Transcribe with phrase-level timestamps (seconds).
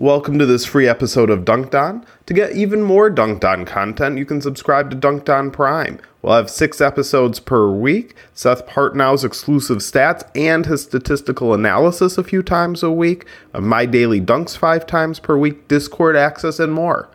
[0.00, 2.06] Welcome to this free episode of Dunc'd On.
[2.26, 5.98] To get even more Dunc'd On content, you can subscribe to Dunc'd On Prime.
[6.22, 12.22] We'll have six episodes per week, Seth Partnow's exclusive stats and his statistical analysis a
[12.22, 17.08] few times a week, my daily Duncs five times per week, Discord access, and more.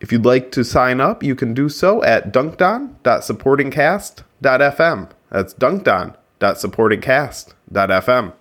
[0.00, 5.10] If you'd like to sign up, you can do so at duncdon.supportingcast.fm.
[5.30, 8.32] That's duncdon.supportingcast.fm.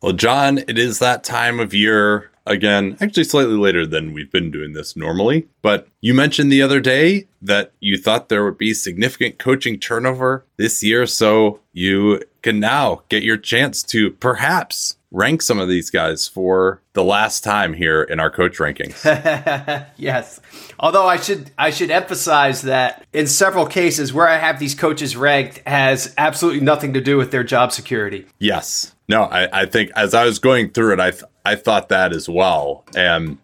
[0.00, 4.50] Well, John, it is that time of year again, actually slightly later than we've been
[4.50, 5.48] doing this normally.
[5.62, 10.44] But you mentioned the other day that you thought there would be significant coaching turnover
[10.56, 11.06] this year.
[11.06, 16.82] So you can now get your chance to perhaps rank some of these guys for
[16.92, 19.04] the last time here in our coach rankings.
[19.96, 20.40] yes.
[20.78, 25.16] Although I should I should emphasize that in several cases where I have these coaches
[25.16, 28.26] ranked has absolutely nothing to do with their job security.
[28.38, 28.94] Yes.
[29.08, 31.12] No, I, I think as I was going through it, I
[31.46, 32.84] I thought that as well.
[32.96, 33.38] And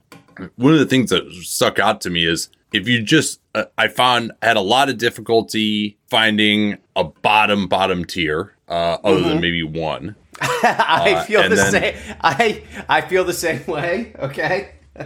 [0.56, 3.88] one of the things that stuck out to me is if you just uh, I
[3.88, 9.28] found I had a lot of difficulty finding a bottom bottom tier uh, other mm-hmm.
[9.28, 10.16] than maybe one.
[10.40, 11.94] I uh, feel the then, same.
[12.20, 14.14] I I feel the same way.
[14.18, 14.72] Okay.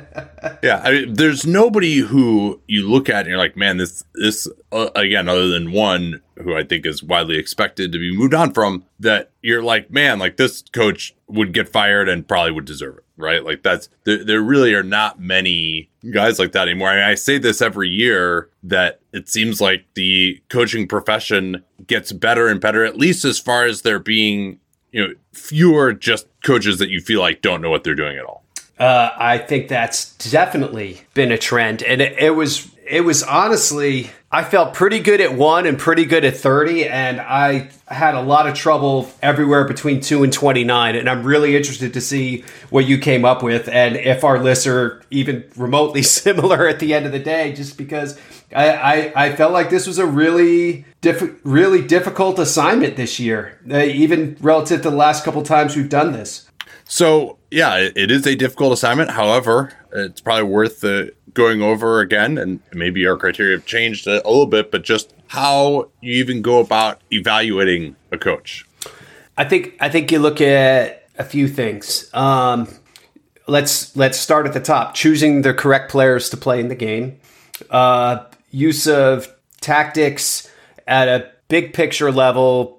[0.63, 4.49] yeah, I mean, there's nobody who you look at and you're like, man, this this
[4.73, 8.53] uh, again, other than one who I think is widely expected to be moved on
[8.53, 12.99] from, that you're like, man, like this coach would get fired and probably would deserve
[12.99, 13.45] it, right?
[13.45, 16.89] Like that's there, there really are not many guys like that anymore.
[16.89, 22.13] I, mean, I say this every year that it seems like the coaching profession gets
[22.13, 24.61] better and better, at least as far as there being,
[24.93, 28.25] you know, fewer just coaches that you feel like don't know what they're doing at
[28.25, 28.45] all.
[28.79, 34.11] Uh, I think that's definitely been a trend, and it, it, was it was honestly
[34.31, 38.21] I felt pretty good at one and pretty good at thirty, and I had a
[38.21, 40.97] lot of trouble everywhere between two and twenty nine.
[40.97, 44.67] And I'm really interested to see what you came up with, and if our lists
[44.67, 48.19] are even remotely similar at the end of the day, just because
[48.55, 53.61] I I, I felt like this was a really diff- really difficult assignment this year,
[53.71, 56.51] uh, even relative to the last couple times we've done this.
[56.85, 59.11] So yeah, it, is a difficult assignment.
[59.11, 64.15] However, it's probably worth uh, going over again, and maybe our criteria have changed a,
[64.15, 68.67] little bit, but just how you even go about evaluating a coach.
[69.37, 72.11] I think I think you look at a few things.
[72.13, 72.69] Um,
[73.47, 74.95] let's let's start at the top.
[74.95, 77.21] Choosing the correct players to play in the game.
[77.71, 80.51] Uh, use of tactics
[80.87, 82.76] at a big picture level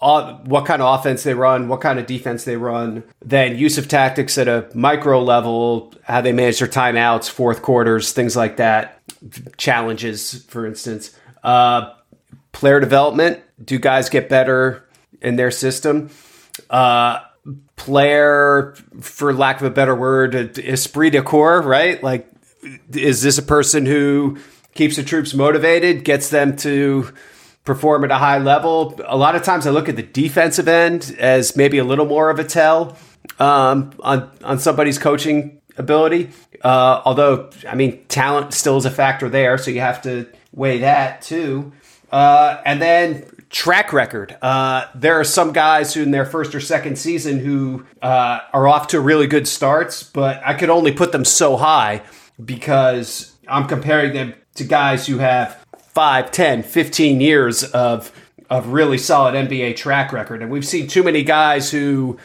[0.00, 3.88] what kind of offense they run, what kind of defense they run, then use of
[3.88, 9.00] tactics at a micro level, how they manage their timeouts, fourth quarters, things like that,
[9.56, 11.16] challenges, for instance.
[11.42, 11.92] Uh,
[12.52, 14.84] player development, do guys get better
[15.20, 16.10] in their system?
[16.70, 17.20] Uh,
[17.76, 22.02] player, for lack of a better word, esprit de corps, right?
[22.02, 22.28] Like,
[22.92, 24.38] is this a person who
[24.74, 27.12] keeps the troops motivated, gets them to
[27.68, 28.98] perform at a high level.
[29.06, 32.30] A lot of times I look at the defensive end as maybe a little more
[32.30, 32.96] of a tell
[33.38, 36.30] um, on, on somebody's coaching ability.
[36.64, 40.78] Uh, although, I mean, talent still is a factor there, so you have to weigh
[40.78, 41.72] that too.
[42.10, 44.34] Uh, and then track record.
[44.40, 48.66] Uh, there are some guys who in their first or second season who uh, are
[48.66, 52.00] off to really good starts, but I could only put them so high
[52.42, 55.64] because I'm comparing them to guys who have
[55.98, 58.12] 5, 10, 15 years of
[58.48, 60.42] of really solid NBA track record.
[60.42, 62.20] And we've seen too many guys who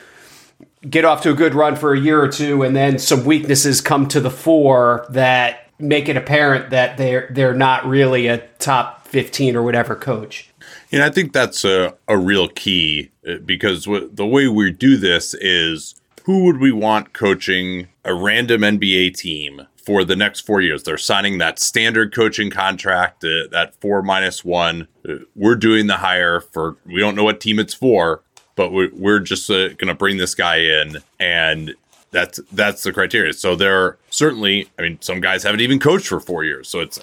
[0.87, 3.81] get off to a good run for a year or two and then some weaknesses
[3.81, 9.07] come to the fore that make it apparent that they're they're not really a top
[9.07, 10.51] 15 or whatever coach.
[10.91, 15.33] And I think that's a, a real key uh, because the way we do this
[15.33, 20.83] is who would we want coaching a random NBA team for the next four years.
[20.83, 24.87] They're signing that standard coaching contract, uh, that four minus one.
[25.07, 28.21] Uh, we're doing the hire for, we don't know what team it's for,
[28.55, 31.75] but we're, we're just uh, going to bring this guy in and
[32.13, 33.33] that's that's the criteria.
[33.33, 36.79] So there are certainly, I mean, some guys haven't even coached for four years, so
[36.79, 36.99] it's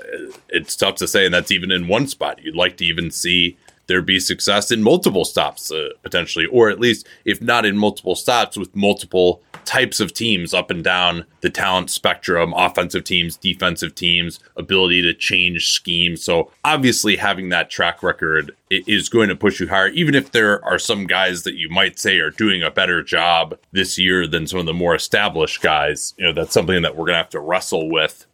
[0.49, 2.43] it's tough to say, and that's even in one spot.
[2.43, 3.59] You'd like to even see
[3.91, 8.15] there be success in multiple stops uh, potentially, or at least if not in multiple
[8.15, 13.95] stops with multiple types of teams up and down the talent spectrum offensive teams, defensive
[13.95, 16.23] teams, ability to change schemes.
[16.23, 20.65] So, obviously, having that track record is going to push you higher, even if there
[20.65, 24.47] are some guys that you might say are doing a better job this year than
[24.47, 26.15] some of the more established guys.
[26.17, 28.27] You know, that's something that we're going to have to wrestle with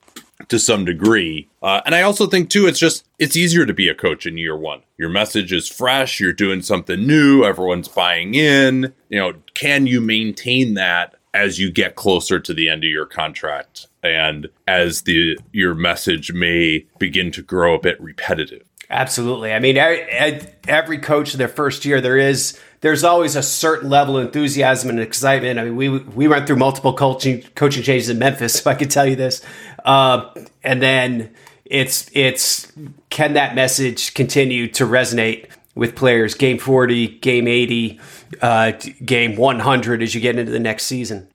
[0.48, 1.48] to some degree.
[1.62, 4.38] Uh, and I also think too, it's just it's easier to be a coach in
[4.38, 4.82] year one.
[4.98, 6.20] Your message is fresh.
[6.20, 7.44] You're doing something new.
[7.44, 8.94] Everyone's buying in.
[9.08, 13.04] You know, can you maintain that as you get closer to the end of your
[13.04, 18.62] contract and as the your message may begin to grow a bit repetitive.
[18.88, 19.52] Absolutely.
[19.52, 24.16] I mean, every coach in their first year, there is there's always a certain level
[24.16, 25.58] of enthusiasm and excitement.
[25.58, 28.90] I mean, we we went through multiple coaching coaching changes in Memphis, so I could
[28.90, 29.42] tell you this.
[29.86, 31.34] Uh, and then
[31.64, 32.70] it's it's
[33.08, 36.34] can that message continue to resonate with players?
[36.34, 37.98] Game forty, game eighty
[38.42, 38.72] uh,
[39.04, 41.28] game 100 as you get into the next season.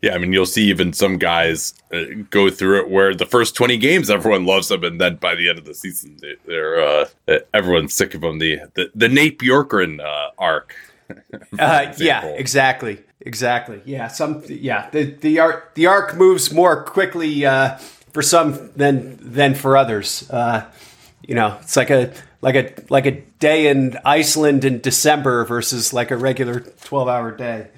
[0.00, 3.54] Yeah, I mean, you'll see even some guys uh, go through it where the first
[3.54, 7.06] 20 games everyone loves them, and then by the end of the season, they, are
[7.28, 8.38] uh, everyone's sick of them.
[8.38, 10.74] The the, the Nate Bjorkgren uh, arc.
[11.58, 13.80] Uh, yeah, exactly, exactly.
[13.84, 17.76] Yeah, some yeah the the arc the arc moves more quickly uh,
[18.12, 20.28] for some than than for others.
[20.30, 20.70] Uh,
[21.26, 25.92] you know, it's like a like a like a day in Iceland in December versus
[25.92, 27.68] like a regular 12 hour day.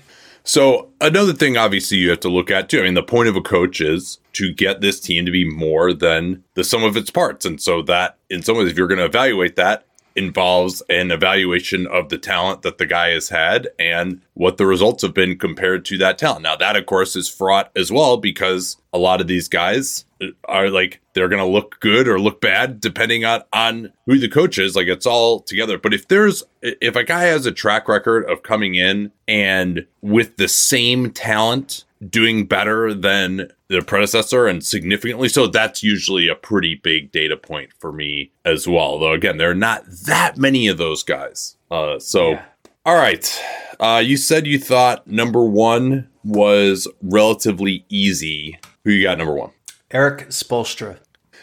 [0.46, 2.80] So another thing obviously you have to look at too.
[2.80, 5.92] I mean the point of a coach is to get this team to be more
[5.92, 7.46] than the sum of its parts.
[7.46, 11.86] And so that in some ways if you're going to evaluate that involves an evaluation
[11.86, 15.84] of the talent that the guy has had and what the results have been compared
[15.84, 16.42] to that talent.
[16.42, 20.04] Now, that of course is fraught as well because a lot of these guys
[20.44, 24.28] are like they're going to look good or look bad depending on on who the
[24.28, 27.88] coach is like it's all together but if there's if a guy has a track
[27.88, 34.64] record of coming in and with the same talent doing better than the predecessor and
[34.64, 39.36] significantly so that's usually a pretty big data point for me as well though again
[39.36, 42.44] there are not that many of those guys uh so yeah.
[42.84, 43.42] all right
[43.80, 49.50] uh you said you thought number one was relatively easy who you got number one
[49.94, 50.98] Eric Spoelstra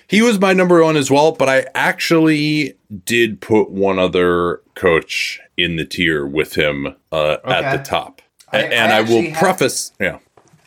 [0.07, 2.73] He was my number one as well, but I actually
[3.05, 7.53] did put one other coach in the tier with him uh, okay.
[7.53, 8.21] at the top.
[8.51, 10.19] I, and I, I will preface, yeah.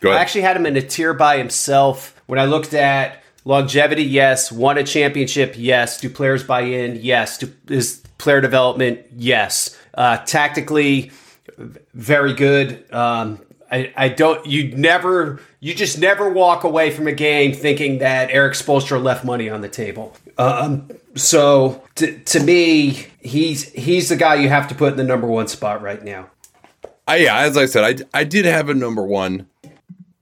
[0.03, 2.19] I actually had him in a tier by himself.
[2.27, 4.51] When I looked at longevity, yes.
[4.51, 5.99] Won a championship, yes.
[5.99, 6.97] Do players buy in?
[7.01, 7.37] Yes.
[7.37, 9.01] Do, is player development?
[9.15, 9.77] Yes.
[9.93, 11.11] Uh, tactically,
[11.93, 12.91] very good.
[12.93, 14.45] Um, I, I don't.
[14.45, 15.39] You never.
[15.59, 19.61] You just never walk away from a game thinking that Eric Spoelstra left money on
[19.61, 20.15] the table.
[20.37, 25.03] Um, so to, to me, he's he's the guy you have to put in the
[25.03, 26.29] number one spot right now.
[27.07, 29.47] I, yeah, as I said, I I did have a number one.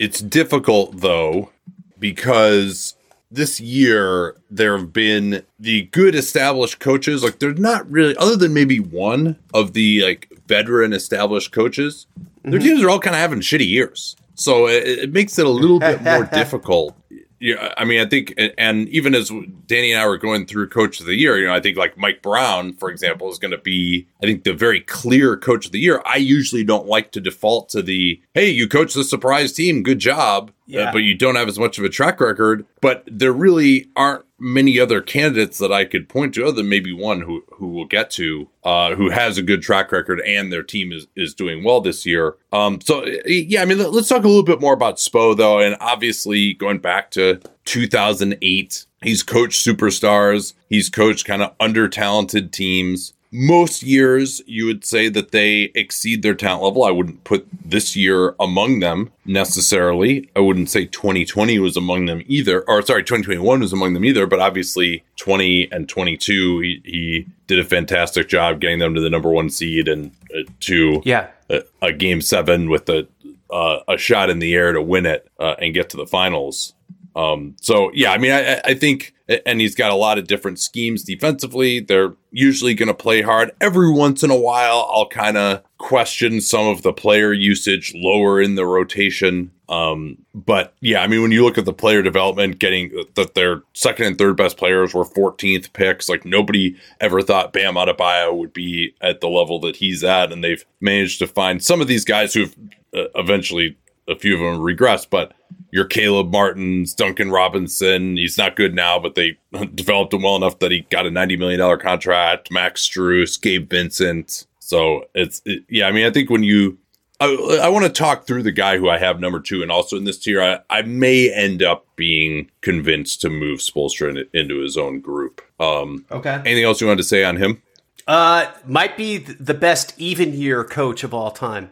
[0.03, 1.51] It's difficult though
[1.99, 2.95] because
[3.31, 8.53] this year there have been the good established coaches like they're not really other than
[8.53, 12.05] maybe one of the like veteran established coaches
[12.43, 12.67] their mm-hmm.
[12.67, 14.15] teams are all kind of having shitty years.
[14.35, 16.95] So it, it makes it a little bit more difficult
[17.43, 19.29] yeah, I mean, I think, and even as
[19.65, 21.97] Danny and I were going through Coach of the Year, you know, I think like
[21.97, 25.73] Mike Brown, for example, is going to be, I think, the very clear Coach of
[25.73, 26.01] the Year.
[26.05, 29.99] I usually don't like to default to the, hey, you coach the surprise team, good
[29.99, 30.81] job, uh, yeah.
[30.83, 32.65] uh, but you don't have as much of a track record.
[32.79, 36.91] But there really aren't many other candidates that I could point to, other than maybe
[36.91, 40.63] one who who we'll get to, uh, who has a good track record and their
[40.63, 42.35] team is is doing well this year.
[42.51, 45.59] Um, so yeah, I mean, let, us talk a little bit more about Spo though,
[45.59, 52.51] and obviously going back to 2008, he's coached superstars, he's coached kind of under talented
[52.51, 56.83] teams most years you would say that they exceed their talent level.
[56.83, 60.29] I wouldn't put this year among them necessarily.
[60.35, 64.27] I wouldn't say 2020 was among them either, or sorry, 2021 was among them either.
[64.27, 69.09] But obviously, 20 and 22, he, he did a fantastic job getting them to the
[69.09, 73.07] number one seed and uh, to yeah a, a, game seven with a
[73.49, 76.73] uh, a shot in the air to win it uh, and get to the finals.
[77.15, 79.13] Um, so yeah, I mean, I, I think,
[79.45, 81.79] and he's got a lot of different schemes defensively.
[81.79, 83.51] They're usually going to play hard.
[83.61, 88.41] Every once in a while, I'll kind of question some of the player usage lower
[88.41, 89.51] in the rotation.
[89.69, 93.63] Um, but yeah, I mean, when you look at the player development, getting that their
[93.73, 98.53] second and third best players were 14th picks, like nobody ever thought Bam Adebayo would
[98.53, 102.05] be at the level that he's at, and they've managed to find some of these
[102.05, 102.55] guys who've
[102.95, 105.33] uh, eventually a few of them regressed, but
[105.73, 109.39] your Caleb Martins, Duncan Robinson, he's not good now, but they
[109.73, 112.51] developed him well enough that he got a $90 million contract.
[112.51, 114.45] Max Strus, Gabe Vincent.
[114.59, 116.77] So it's, it, yeah, I mean, I think when you,
[117.19, 119.97] I, I want to talk through the guy who I have number two, and also
[119.97, 124.61] in this tier, I, I may end up being convinced to move Spoelstra in, into
[124.61, 125.41] his own group.
[125.59, 126.35] Um, okay.
[126.45, 127.63] Anything else you wanted to say on him?
[128.05, 131.71] Uh, might be the best even year coach of all time.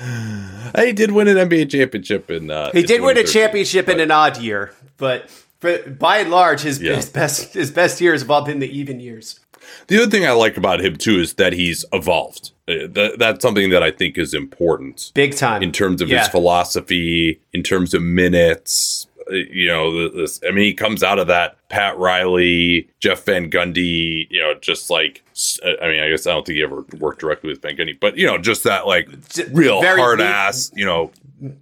[0.76, 2.50] he did win an NBA championship in.
[2.50, 5.30] Uh, he did win a championship but, in an odd year, but
[5.60, 6.96] by and large, his, yeah.
[6.96, 9.40] his best his best years have all been the even years.
[9.86, 12.50] The other thing I like about him too is that he's evolved.
[12.68, 16.20] Uh, that, that's something that I think is important, big time, in terms of yeah.
[16.20, 21.26] his philosophy, in terms of minutes, you know, this, I mean, he comes out of
[21.28, 25.21] that Pat Riley, Jeff Van Gundy, you know, just like,
[25.64, 28.16] I mean, I guess I don't think he ever worked directly with Van Gundy, but,
[28.16, 29.08] you know, just that like
[29.52, 31.10] real Very hard me- ass, you know,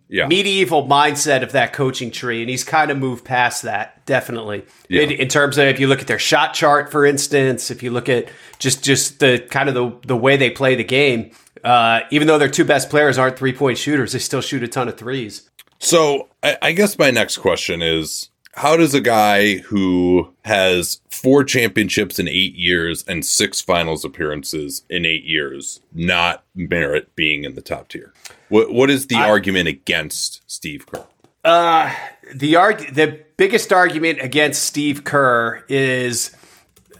[0.09, 0.27] yeah.
[0.27, 2.41] medieval mindset of that coaching tree.
[2.41, 4.65] And he's kind of moved past that, definitely.
[4.89, 5.03] Yeah.
[5.03, 7.91] In, in, terms of if you look at their shot chart, for instance, if you
[7.91, 11.31] look at just, just the kind of the, the way they play the game,
[11.65, 14.69] uh, even though their two best players aren't three point shooters, they still shoot a
[14.69, 15.49] ton of threes.
[15.79, 21.45] So I, I guess my next question is how does a guy who has four
[21.45, 27.55] championships in eight years and six finals appearances in eight years not merit being in
[27.55, 28.13] the top tier?
[28.49, 31.07] What what is the I, argument against Steve Kerr?
[31.45, 31.95] Uh
[32.35, 36.37] the arg- the biggest argument against Steve Kerr is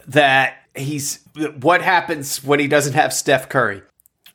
[0.07, 1.19] that he's
[1.59, 3.81] what happens when he doesn't have Steph Curry.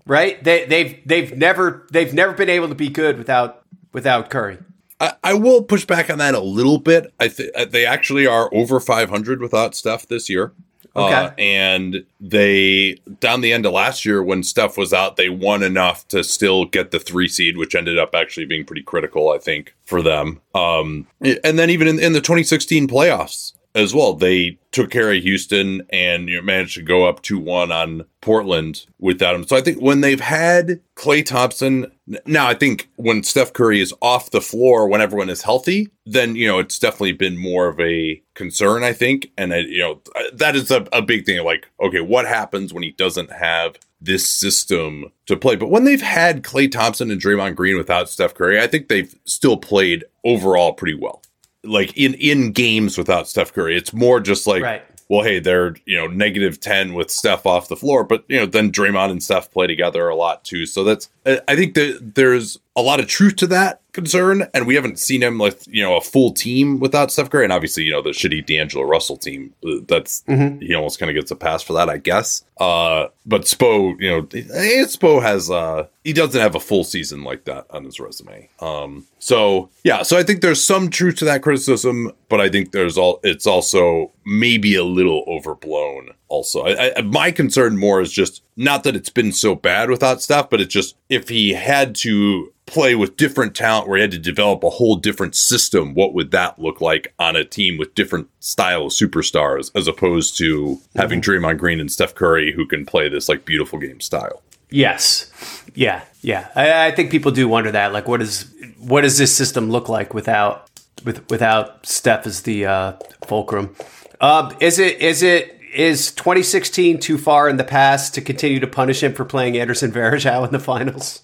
[0.04, 0.42] Right?
[0.44, 4.58] They they've they've never they've never been able to be good without without Curry.
[5.00, 7.12] I, I will push back on that a little bit.
[7.20, 10.52] I think uh, they actually are over 500 without Steph this year.
[10.94, 11.14] Okay.
[11.14, 15.62] Uh, and they down the end of last year when Steph was out, they won
[15.62, 19.36] enough to still get the three seed, which ended up actually being pretty critical, I
[19.36, 20.40] think, for them.
[20.54, 24.14] Um, and then even in, in the 2016 playoffs, as well.
[24.14, 28.04] They took care of Houston and you know, managed to go up 2 1 on
[28.20, 29.46] Portland without him.
[29.46, 31.92] So I think when they've had Klay Thompson,
[32.24, 36.34] now I think when Steph Curry is off the floor, when everyone is healthy, then,
[36.36, 39.30] you know, it's definitely been more of a concern, I think.
[39.36, 40.00] And, I, you know,
[40.32, 41.44] that is a, a big thing.
[41.44, 45.56] Like, okay, what happens when he doesn't have this system to play.
[45.56, 49.14] But when they've had Klay Thompson and Draymond Green without Steph Curry, I think they've
[49.24, 51.22] still played overall pretty well
[51.66, 53.76] like in in games without Steph Curry.
[53.76, 54.84] It's more just like right.
[55.08, 58.46] well, hey, they're you know negative ten with Steph off the floor, but you know
[58.46, 60.66] then Draymond and Steph play together a lot too.
[60.66, 64.74] So that's I think that there's a lot of truth to that concern, and we
[64.74, 67.90] haven't seen him with you know a full team without Steph Curry, and obviously you
[67.90, 69.54] know the shitty D'Angelo Russell team.
[69.66, 70.60] Uh, that's mm-hmm.
[70.60, 72.44] he almost kind of gets a pass for that, I guess.
[72.58, 77.46] Uh, but Spo, you know, Spo has uh he doesn't have a full season like
[77.46, 78.48] that on his resume.
[78.60, 82.72] Um, so yeah, so I think there's some truth to that criticism, but I think
[82.72, 86.10] there's all it's also maybe a little overblown.
[86.28, 90.22] Also, I, I, my concern more is just not that it's been so bad without
[90.22, 94.10] Steph, but it's just if he had to play with different talent where he had
[94.10, 97.94] to develop a whole different system, what would that look like on a team with
[97.94, 101.44] different style of superstars as opposed to having mm-hmm.
[101.44, 104.42] Draymond Green and Steph Curry who can play this like beautiful game style?
[104.68, 105.30] Yes.
[105.74, 106.02] Yeah.
[106.22, 106.48] Yeah.
[106.56, 107.92] I, I think people do wonder that.
[107.92, 110.68] Like what is what does this system look like without
[111.04, 112.92] with without Steph as the uh,
[113.26, 113.76] fulcrum?
[114.20, 118.66] Um, is it is it is 2016 too far in the past to continue to
[118.66, 121.22] punish him for playing Anderson Varejao in the finals?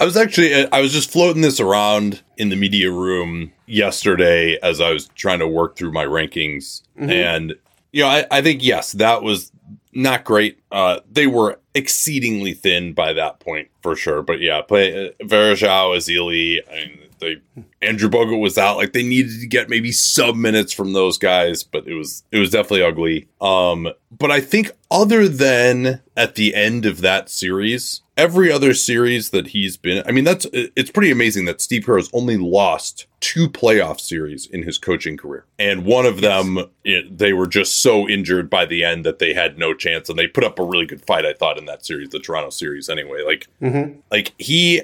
[0.00, 4.80] I was actually I was just floating this around in the media room yesterday as
[4.80, 7.10] I was trying to work through my rankings, mm-hmm.
[7.10, 7.54] and
[7.92, 9.52] you know I, I think yes that was
[9.92, 10.58] not great.
[10.72, 15.96] Uh, they were exceedingly thin by that point for sure, but yeah, play uh, Varejao,
[15.96, 18.76] Ezeli, I mean, they Andrew Bogut was out.
[18.76, 22.38] Like they needed to get maybe sub minutes from those guys, but it was it
[22.38, 23.28] was definitely ugly.
[23.40, 29.30] Um, but I think other than at the end of that series, every other series
[29.30, 33.06] that he's been, I mean, that's it's pretty amazing that Steve Kerr has only lost
[33.20, 37.82] two playoff series in his coaching career, and one of them it, they were just
[37.82, 40.64] so injured by the end that they had no chance, and they put up a
[40.64, 41.24] really good fight.
[41.24, 43.22] I thought in that series, the Toronto series, anyway.
[43.24, 44.00] Like, mm-hmm.
[44.10, 44.82] like he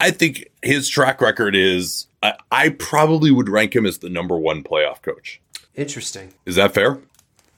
[0.00, 2.06] I think his track record is.
[2.22, 5.40] I, I probably would rank him as the number one playoff coach.
[5.74, 6.34] Interesting.
[6.46, 6.98] Is that fair?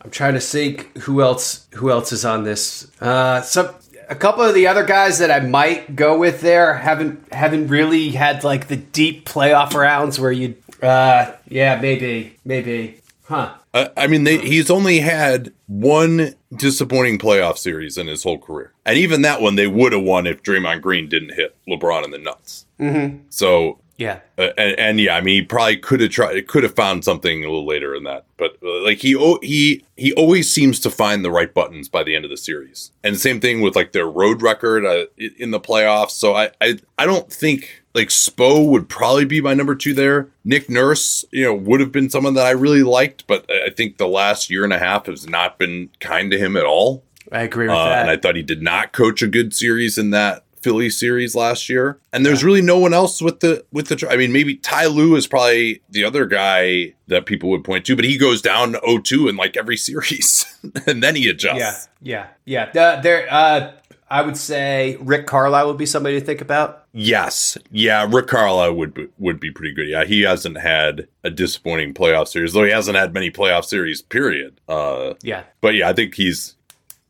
[0.02, 2.90] I'm trying to think who else who else is on this.
[3.00, 3.74] Uh, some
[4.08, 8.10] a couple of the other guys that I might go with there haven't haven't really
[8.10, 12.99] had like the deep playoff rounds where you uh yeah maybe maybe
[13.30, 18.38] huh Uh, I mean, they, he's only had one disappointing playoff series in his whole
[18.38, 22.04] career, and even that one they would have won if Draymond Green didn't hit LeBron
[22.04, 22.66] in the nuts.
[22.80, 23.18] Mm-hmm.
[23.30, 26.74] So, yeah uh, and, and yeah, I mean, he probably could have tried, could have
[26.74, 30.80] found something a little later in that, but uh, like he he he always seems
[30.80, 33.76] to find the right buttons by the end of the series, and same thing with
[33.76, 35.06] like their road record uh,
[35.38, 36.12] in the playoffs.
[36.12, 40.28] So I I I don't think like Spo would probably be my number two there.
[40.44, 43.96] Nick Nurse, you know, would have been someone that I really liked, but I think
[43.96, 47.02] the last year and a half has not been kind to him at all.
[47.32, 49.98] I agree with Uh, that and I thought he did not coach a good series
[49.98, 51.98] in that Philly series last year.
[52.12, 54.06] And there's really no one else with the with the.
[54.10, 57.96] I mean, maybe Ty Lue is probably the other guy that people would point to,
[57.96, 60.44] but he goes down 0-2 in like every series,
[60.86, 61.88] and then he adjusts.
[62.02, 63.72] yeah yeah yeah uh, there uh
[64.10, 68.74] I would say Rick Carlisle would be somebody to think about Yes, yeah, Rick Carlisle
[68.74, 69.88] would be, would be pretty good.
[69.88, 74.02] Yeah, he hasn't had a disappointing playoff series, though he hasn't had many playoff series.
[74.02, 74.60] Period.
[74.68, 76.56] Uh, yeah but yeah, I think he's.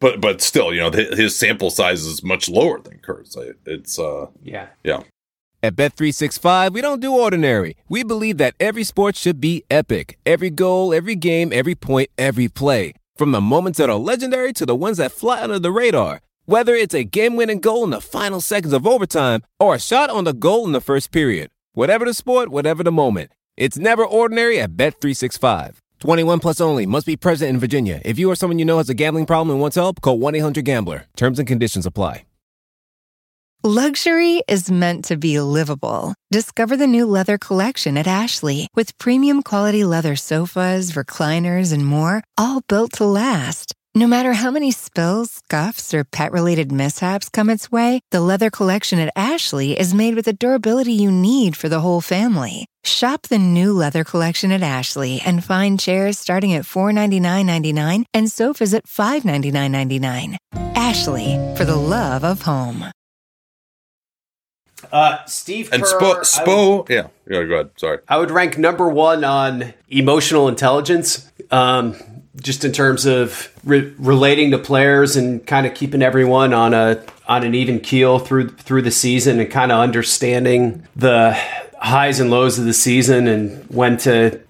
[0.00, 3.37] But but still, you know, th- his sample size is much lower than Kerr's.
[3.66, 5.02] It's uh, yeah yeah.
[5.62, 7.76] At Bet365, we don't do ordinary.
[7.87, 10.19] We believe that every sport should be epic.
[10.25, 12.95] Every goal, every game, every point, every play.
[13.16, 16.23] From the moments that are legendary to the ones that fly under the radar.
[16.47, 20.25] Whether it's a game-winning goal in the final seconds of overtime or a shot on
[20.25, 21.51] the goal in the first period.
[21.73, 23.33] Whatever the sport, whatever the moment.
[23.57, 25.77] It's never ordinary at Bet365.
[26.01, 26.87] 21 plus only.
[26.87, 28.01] Must be present in Virginia.
[28.05, 31.07] If you or someone you know has a gambling problem and wants help, call 1-800-GAMBLER.
[31.17, 32.25] Terms and conditions apply.
[33.63, 36.15] Luxury is meant to be livable.
[36.31, 42.25] Discover the new leather collection at Ashley with premium quality leather sofas, recliners, and more,
[42.39, 43.75] all built to last.
[43.95, 48.49] No matter how many spills, scuffs, or pet related mishaps come its way, the leather
[48.49, 52.67] collection at Ashley is made with the durability you need for the whole family.
[52.85, 58.73] Shop the new leather collection at Ashley and find chairs starting at $499.99 and sofas
[58.75, 60.37] at $599.99.
[60.76, 62.85] Ashley, for the love of home.
[64.93, 67.43] uh Steve And Kerr, Spo, I would- Spo, yeah, yeah.
[67.45, 67.71] Go ahead.
[67.76, 67.99] Sorry.
[68.09, 71.97] I would rank number one on emotional intelligence, um,
[72.41, 77.05] just in terms of re- relating to players and kind of keeping everyone on a
[77.29, 81.33] on an even keel through through the season and kind of understanding the
[81.79, 84.41] highs and lows of the season and when to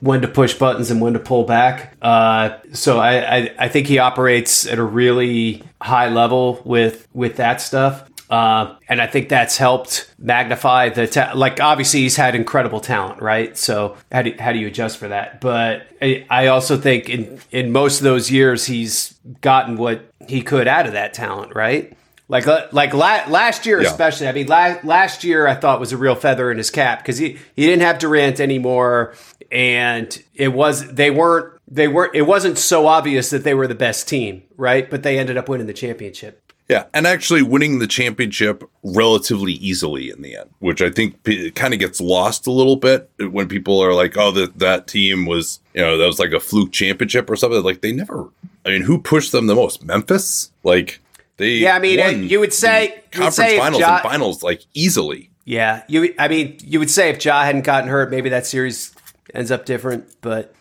[0.00, 1.96] when to push buttons and when to pull back.
[2.00, 7.36] Uh, so I, I I think he operates at a really high level with with
[7.36, 8.08] that stuff.
[8.28, 11.60] Uh, and I think that's helped magnify the ta- like.
[11.60, 13.56] Obviously, he's had incredible talent, right?
[13.56, 15.40] So how do how do you adjust for that?
[15.40, 20.42] But I, I also think in in most of those years, he's gotten what he
[20.42, 21.96] could out of that talent, right?
[22.28, 23.88] Like like la- last year, Yeah.
[23.90, 24.26] especially.
[24.26, 27.18] I mean, la- last year I thought was a real feather in his cap because
[27.18, 29.14] he he didn't have Durant anymore,
[29.52, 33.76] and it was they weren't they weren't it wasn't so obvious that they were the
[33.76, 34.90] best team, right?
[34.90, 36.42] But they ended up winning the championship.
[36.68, 41.52] Yeah, and actually winning the championship relatively easily in the end, which I think p-
[41.52, 45.26] kind of gets lost a little bit when people are like, "Oh, that that team
[45.26, 48.28] was, you know, that was like a fluke championship or something." Like they never.
[48.64, 49.84] I mean, who pushed them the most?
[49.84, 50.98] Memphis, like
[51.36, 51.50] they.
[51.52, 54.62] Yeah, I mean, uh, you would say- would conference say finals Ja- and finals like
[54.74, 55.30] easily.
[55.44, 56.14] Yeah, you.
[56.18, 58.92] I mean, you would say if Ja hadn't gotten hurt, maybe that series
[59.32, 60.08] ends up different.
[60.20, 60.52] But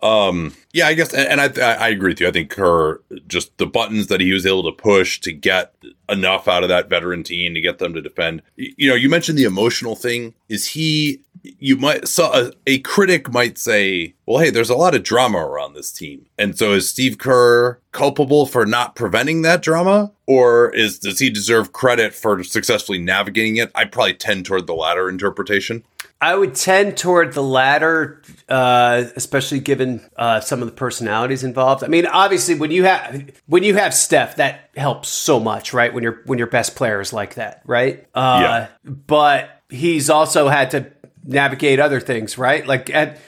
[0.00, 2.28] Um, yeah, I guess, and and I I agree with you.
[2.28, 5.74] I think Kerr just the buttons that he was able to push to get
[6.08, 8.42] enough out of that veteran team to get them to defend.
[8.56, 10.34] You know, you mentioned the emotional thing.
[10.48, 11.22] Is he?
[11.42, 15.38] You might so a, a critic might say, "Well, hey, there's a lot of drama
[15.38, 20.70] around this team," and so is Steve Kerr culpable for not preventing that drama, or
[20.74, 23.70] is does he deserve credit for successfully navigating it?
[23.74, 25.84] I probably tend toward the latter interpretation.
[26.20, 31.84] I would tend toward the latter, uh, especially given uh, some of the personalities involved.
[31.84, 35.94] I mean, obviously, when you have when you have Steph, that helps so much, right?
[35.94, 38.06] When your when your best player is like that, right?
[38.14, 38.68] Uh, Yeah.
[38.84, 40.90] But he's also had to
[41.24, 42.66] navigate other things, right?
[42.66, 43.18] Like at,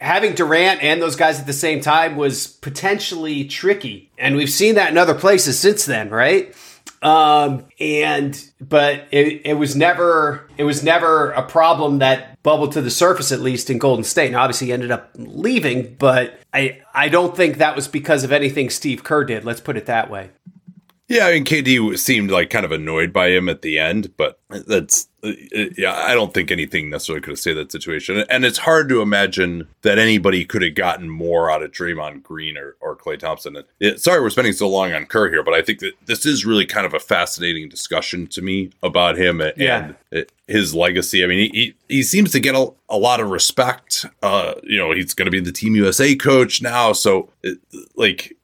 [0.00, 4.76] having Durant and those guys at the same time was potentially tricky, and we've seen
[4.76, 6.54] that in other places since then, right?
[7.02, 12.82] Um, and but it, it was never it was never a problem that bubbled to
[12.82, 14.32] the surface at least in Golden State.
[14.32, 18.32] Now obviously he ended up leaving, but I I don't think that was because of
[18.32, 19.44] anything Steve Kerr did.
[19.46, 20.30] Let's put it that way.
[21.10, 24.38] Yeah, I mean, KD seemed like kind of annoyed by him at the end, but
[24.48, 25.32] that's uh,
[25.76, 25.92] yeah.
[25.92, 29.66] I don't think anything necessarily could have saved that situation, and it's hard to imagine
[29.82, 33.56] that anybody could have gotten more out of Draymond Green or, or Klay Thompson.
[33.56, 36.24] And it, sorry, we're spending so long on Kerr here, but I think that this
[36.24, 39.92] is really kind of a fascinating discussion to me about him and, Yeah.
[40.12, 41.24] and his legacy.
[41.24, 44.06] I mean, he he, he seems to get a, a lot of respect.
[44.22, 47.58] Uh, you know, he's going to be the Team USA coach now, so it,
[47.96, 48.36] like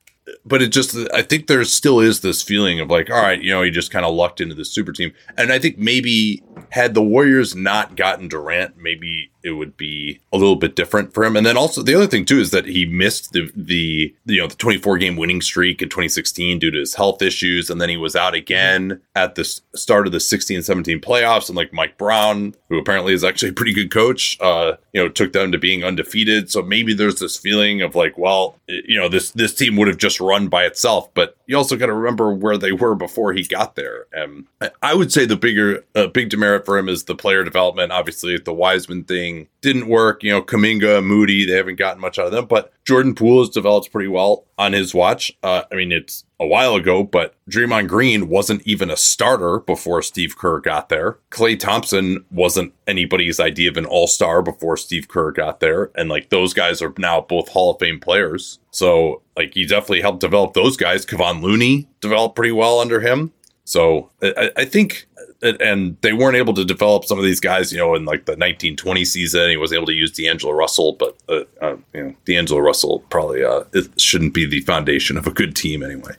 [0.46, 3.50] but it just I think there still is this feeling of like, all right, you
[3.50, 5.12] know, he just kind of lucked into this super team.
[5.37, 10.37] And I think maybe had the Warriors not gotten Durant, maybe it would be a
[10.37, 11.37] little bit different for him.
[11.37, 14.48] And then also the other thing too is that he missed the the you know
[14.48, 17.96] the 24 game winning streak in 2016 due to his health issues, and then he
[17.96, 21.48] was out again at the start of the 16 17 playoffs.
[21.48, 25.09] And like Mike Brown, who apparently is actually a pretty good coach, uh, you know,
[25.09, 26.50] took them to being undefeated.
[26.50, 29.98] So maybe there's this feeling of like, well, you know, this this team would have
[29.98, 31.12] just run by itself.
[31.14, 34.06] But you also got to remember where they were before he got there.
[34.12, 34.46] And
[34.82, 37.92] I- would say the bigger uh, big demerit for him is the player development.
[37.92, 40.22] Obviously, the Wiseman thing didn't work.
[40.22, 42.46] You know, Kuminga, Moody, they haven't gotten much out of them.
[42.46, 45.33] But Jordan Poole has developed pretty well on his watch.
[45.42, 50.03] Uh, I mean, it's a while ago, but Draymond Green wasn't even a starter before
[50.03, 51.18] Steve Kerr got there.
[51.31, 55.90] Klay Thompson wasn't anybody's idea of an all star before Steve Kerr got there.
[55.94, 58.59] And like those guys are now both Hall of Fame players.
[58.70, 61.07] So like he definitely helped develop those guys.
[61.07, 63.33] Kevon Looney developed pretty well under him.
[63.64, 65.09] So I, I think,
[65.42, 68.33] and they weren't able to develop some of these guys, you know, in like the
[68.33, 69.51] 1920 season.
[69.51, 73.44] He was able to use D'Angelo Russell, but uh, uh, you know, D'Angelo Russell probably
[73.44, 76.14] uh, it shouldn't be the foundation of a good team anyway.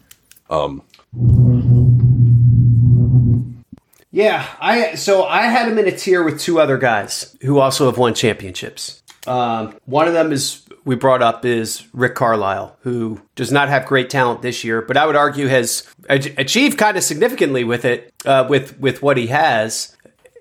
[0.50, 0.82] Um,
[4.12, 7.86] Yeah, I so I had him in a tier with two other guys who also
[7.86, 9.04] have won championships.
[9.28, 13.86] Um, one of them is we brought up is Rick Carlisle, who does not have
[13.86, 17.84] great talent this year, but I would argue has ach- achieved kind of significantly with
[17.84, 19.96] it uh, with with what he has,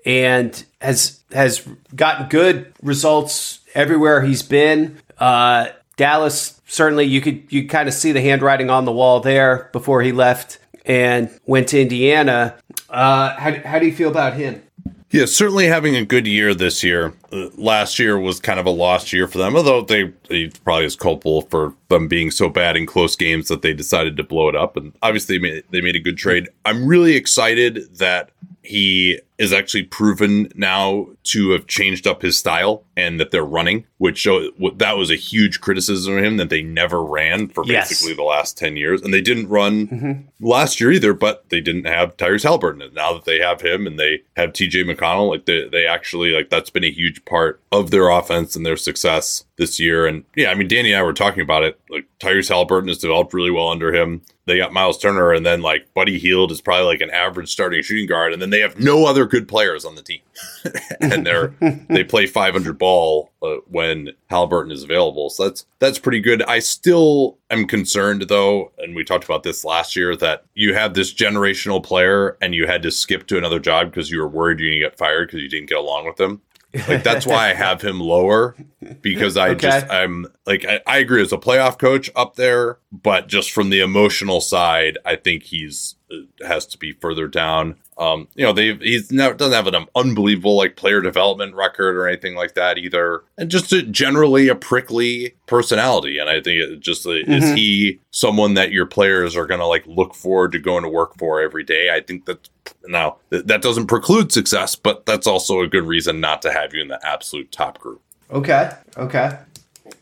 [0.05, 4.99] and has has gotten good results everywhere he's been.
[5.17, 9.69] Uh, Dallas certainly you could you kind of see the handwriting on the wall there
[9.73, 12.55] before he left and went to Indiana.
[12.89, 14.63] Uh, how, how do you feel about him?
[15.09, 17.13] Yeah, certainly having a good year this year.
[17.31, 20.83] Uh, last year was kind of a lost year for them, although they, they probably
[20.85, 24.49] is culpable for them being so bad in close games that they decided to blow
[24.49, 24.75] it up.
[24.75, 26.49] And obviously, they made, they made a good trade.
[26.65, 28.31] I'm really excited that
[28.67, 33.85] he is actually proven now to have changed up his style and that they're running,
[33.97, 37.89] which show that was a huge criticism of him that they never ran for Yes.
[37.89, 39.01] basically the last 10 years.
[39.01, 40.45] And they didn't run mm-hmm.
[40.45, 42.81] last year either, but they didn't have Tyrese Halliburton.
[42.81, 46.31] And now that they have him and they have TJ McConnell, like they, they actually
[46.31, 50.07] like that's been a huge part of their offense and their success this year.
[50.07, 51.79] And yeah, I mean, Danny and I were talking about it.
[51.89, 54.23] Like Tyrese Halliburton has developed really well under him.
[54.47, 57.83] They got Miles Turner, and then like Buddy Hield is probably like an average starting
[57.83, 60.21] shooting guard, and then they have no other good players on the team,
[61.01, 61.53] and they're
[61.89, 65.29] they play 500 ball uh, when Halliburton is available.
[65.29, 66.41] So that's that's pretty good.
[66.43, 70.93] I still am concerned though, and we talked about this last year that you have
[70.93, 74.59] this generational player, and you had to skip to another job because you were worried
[74.59, 76.41] you're gonna get fired because you didn't get along with them.
[76.87, 78.55] Like that's why I have him lower
[79.01, 79.59] because I Okay.
[79.67, 83.69] just I'm like I, I agree as a playoff coach up there, but just from
[83.69, 87.77] the emotional side, I think he's uh, has to be further down.
[87.97, 92.07] Um, you know, they he's never doesn't have an unbelievable like player development record or
[92.07, 96.19] anything like that either, and just a, generally a prickly personality.
[96.19, 99.85] And I think it just uh, is he someone that your players are gonna like
[99.87, 101.89] look forward to going to work for every day?
[101.91, 102.47] I think that
[102.85, 106.73] now th- that doesn't preclude success, but that's also a good reason not to have
[106.75, 108.01] you in the absolute top group.
[108.29, 109.39] Okay, okay,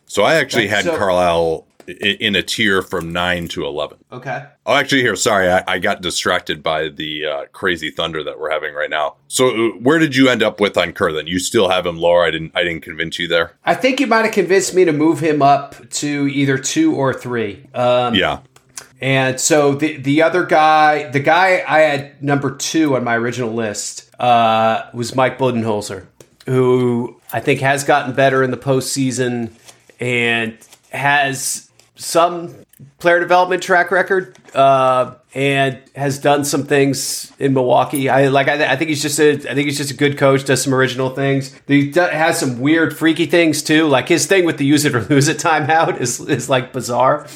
[0.07, 3.97] So I actually had So- Carlisle in a tier from nine to eleven.
[4.11, 4.45] okay.
[4.65, 8.49] Oh, actually, here, sorry, I, I got distracted by the uh, crazy thunder that we're
[8.49, 9.15] having right now.
[9.27, 11.11] So, uh, where did you end up with on Kerr?
[11.11, 12.23] Then you still have him lower.
[12.25, 12.51] I didn't.
[12.55, 13.53] I didn't convince you there.
[13.63, 17.13] I think you might have convinced me to move him up to either two or
[17.13, 17.67] three.
[17.73, 18.39] Um, Yeah,
[19.01, 23.53] And so the the other guy, the guy I had number two on my original
[23.53, 26.07] list uh, was Mike Budenholzer,
[26.47, 29.51] who I think has gotten better in the postseason
[29.99, 30.57] and
[30.91, 32.65] has some
[32.99, 38.09] player development track record uh, and has done some things in Milwaukee.
[38.09, 38.47] I like.
[38.47, 39.33] I, I think he's just a.
[39.33, 40.45] I think he's just a good coach.
[40.45, 41.53] Does some original things.
[41.67, 43.87] He has some weird, freaky things too.
[43.87, 47.27] Like his thing with the use it or lose it timeout is is like bizarre.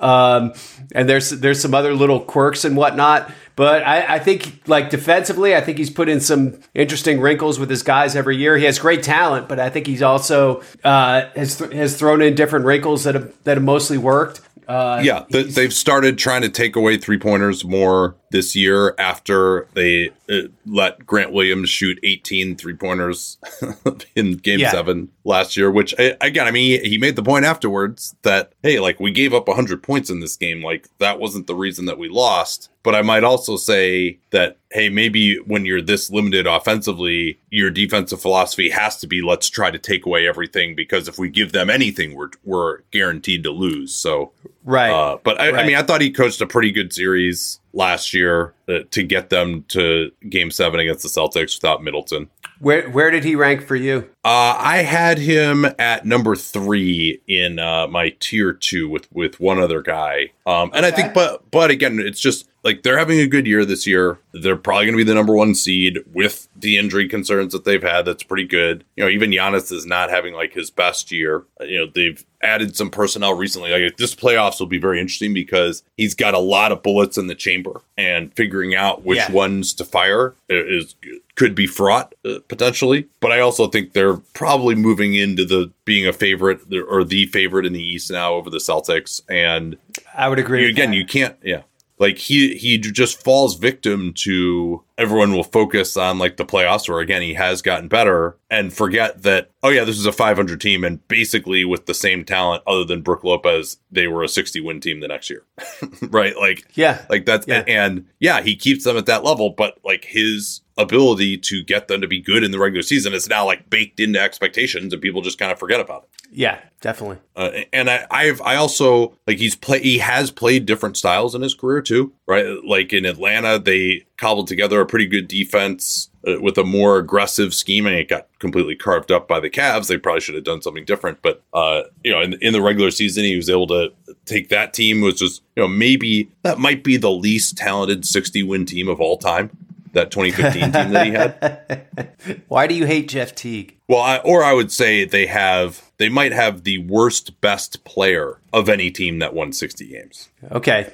[0.00, 0.52] Um,
[0.94, 3.32] and there's there's some other little quirks and whatnot.
[3.58, 7.68] But I, I think like defensively, I think he's put in some interesting wrinkles with
[7.68, 8.56] his guys every year.
[8.56, 12.36] He has great talent, but I think he's also uh, has th- has thrown in
[12.36, 14.42] different wrinkles that have that have mostly worked.
[14.68, 18.94] Uh, yeah, th- he's- they've started trying to take away three pointers more this year
[18.98, 23.38] after they uh, let Grant Williams shoot 18 three pointers
[24.14, 24.70] in game Yeah.
[24.70, 28.52] seven last year, which I, again, I mean, he, he made the point afterwards that,
[28.62, 30.62] hey, like we gave up 100 points in this game.
[30.62, 32.70] Like that wasn't the reason that we lost.
[32.84, 38.20] But I might also say that, hey, maybe when you're this limited offensively, your defensive
[38.20, 41.68] philosophy has to be let's try to take away everything because if we give them
[41.70, 43.94] anything, we're, we're guaranteed to lose.
[43.94, 44.32] So,
[44.68, 44.90] right.
[44.90, 48.54] uh, but I, I mean, I thought he coached a pretty good series last year
[48.68, 52.28] uh, to get them to Game Seven against the Celtics without Middleton.
[52.60, 54.08] where where did he rank for you?
[54.24, 59.58] Uh, I had him at number three in uh, my tier two with with one
[59.58, 60.32] other guy.
[60.46, 63.64] Um, and I think, but but again, it's just like they're having a good year
[63.64, 64.18] this year.
[64.32, 67.82] They're probably going to be the number one seed with the injury concerns that they've
[67.82, 68.04] had.
[68.04, 68.84] That's pretty good.
[68.96, 71.44] You know, even Giannis is not having like his best year.
[71.60, 73.70] You know, they've added some personnel recently.
[73.70, 77.26] Like this playoffs will be very interesting because he's got a lot of bullets in
[77.26, 79.32] the chamber, and figuring out which Yeah.
[79.32, 80.94] ones to fire is
[81.34, 83.06] could be fraught uh, potentially.
[83.20, 87.66] But I also think they're probably moving into the being a favorite or the favorite
[87.66, 89.20] in the East now over the Celtics.
[89.28, 89.76] And
[90.16, 90.62] I would agree.
[90.64, 90.96] you, again, that.
[90.96, 91.62] you can't, yeah.
[91.98, 96.98] Like he he just falls victim to everyone will focus on like the playoffs where
[97.00, 100.84] again he has gotten better and forget that oh yeah this is a 500 team
[100.84, 104.80] and basically with the same talent other than Brook Lopez they were a 60 win
[104.80, 105.44] team the next year
[106.10, 107.04] right like yeah.
[107.08, 107.64] like that's Yeah.
[107.66, 112.00] and yeah, he keeps them at that level, but like his ability to get them
[112.00, 115.22] to be good in the regular season is now like baked into expectations, and people
[115.22, 116.08] just kind of forget about it.
[116.32, 117.18] Yeah, definitely.
[117.36, 121.42] Uh, and I, I've I also like he's play he has played different styles in
[121.42, 122.46] his career too, right?
[122.66, 127.54] Like in Atlanta, they cobbled together a pretty good defense uh, with a more aggressive
[127.54, 129.86] scheme, and it got completely carved up by the Cavs.
[129.86, 132.90] They probably should have done something different, but uh, you know, in, in the regular
[132.90, 133.92] season, he was able to
[134.26, 138.42] take that team, which is you know maybe that might be the least talented sixty
[138.42, 139.50] win team of all time.
[139.94, 142.42] That 2015 team that he had.
[142.48, 143.78] Why do you hate Jeff Teague?
[143.88, 148.38] Well, I, or I would say they have they might have the worst best player
[148.52, 150.28] of any team that won 60 games.
[150.52, 150.92] Okay.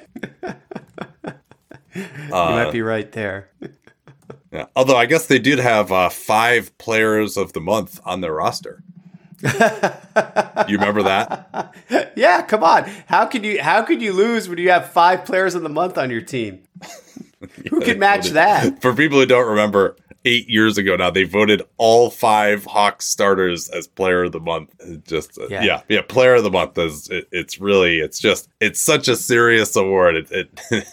[2.29, 3.49] you Uh, might be right there.
[4.51, 4.65] Yeah.
[4.75, 8.83] Although I guess they did have uh, five players of the month on their roster.
[9.43, 11.73] you remember that?
[12.17, 12.89] Yeah, come on.
[13.07, 15.97] How could you how could you lose when you have five players of the month
[15.97, 16.63] on your team?
[17.69, 18.81] Who could match that?
[18.81, 23.67] For people who don't remember, eight years ago now, they voted all five Hawks starters
[23.69, 24.73] as player of the month.
[25.05, 25.63] Just uh, Yeah.
[25.63, 25.81] yeah.
[25.89, 29.75] yeah, player of the month is it, it's really it's just it's such a serious
[29.75, 30.15] award.
[30.15, 30.31] It,
[30.71, 30.87] it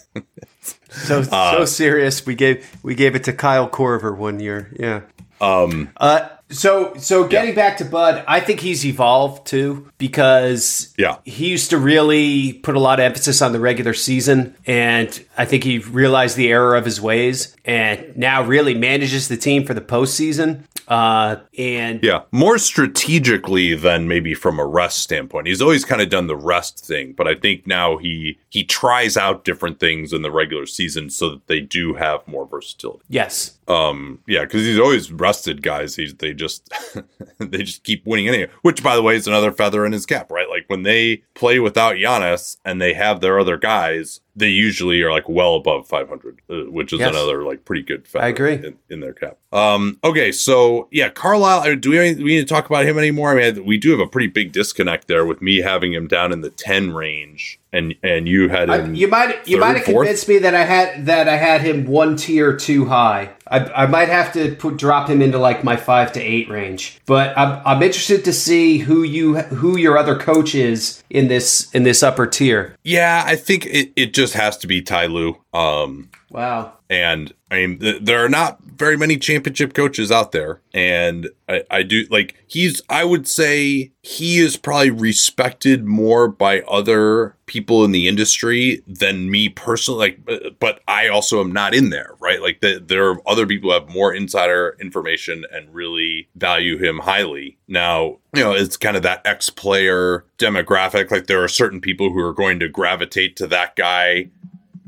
[0.92, 2.24] So so serious.
[2.26, 4.70] We gave we gave it to Kyle Korver one year.
[4.78, 5.00] Yeah.
[5.40, 11.16] um Uh, so so getting back to Bud, I think he's evolved too because Yeah.
[11.24, 15.46] he used to really put a lot of emphasis on the regular season, and I
[15.46, 19.74] think he realized the error of his ways, and now really manages the team for
[19.74, 20.64] the postseason.
[20.88, 25.46] Uh, and Yeah, more strategically than maybe from a rest standpoint.
[25.46, 29.16] He's always kind of done the rest thing, but I think now he he tries
[29.16, 33.04] out different things in the regular season so that they do have more versatility.
[33.08, 35.96] yes, Um, yeah, because he's always rested guys.
[35.96, 36.68] He's they just
[37.38, 38.50] they just keep winning anyway.
[38.62, 40.48] Which, by the way, is another feather in his cap, right?
[40.50, 45.10] Like when they play without Giannis and they have their other guys, they usually are
[45.10, 47.10] like well above 500, uh, which is Yes.
[47.10, 48.54] another like pretty good I agree.
[48.54, 49.36] in, in their cap.
[49.52, 51.60] Um, okay, so yeah, Carlisle.
[51.60, 53.38] uh, Do we, we need to talk about him anymore?
[53.38, 56.32] I mean, we do have a pretty big disconnect there with me having him down
[56.32, 59.84] in the 10 range, and and you had I, you might you third, might have
[59.84, 60.06] fourth?
[60.06, 63.30] convinced me that I had that I had him one tier too high.
[63.46, 67.00] I, I might have to put drop him into like my five to eight range.
[67.06, 71.70] But I'm, I'm interested to see who you who your other coach is in this
[71.72, 72.76] in this upper tier.
[72.82, 75.36] yeah, I think it, it just has to be Ty Lue.
[75.52, 76.78] Um, Wow.
[76.88, 80.62] And I mean, th- there are not very many championship coaches out there.
[80.72, 86.62] And I, I do like, he's, I would say he is probably respected more by
[86.62, 89.98] other people in the industry than me personally.
[90.00, 92.40] Like, but- but I also am not in there, right?
[92.40, 96.98] Like, the, there are other people who have more insider information and really value him
[97.00, 97.58] highly.
[97.68, 101.10] Now, you know, it's kind of that ex player demographic.
[101.10, 104.30] Like, there are certain people who are going to gravitate to that guy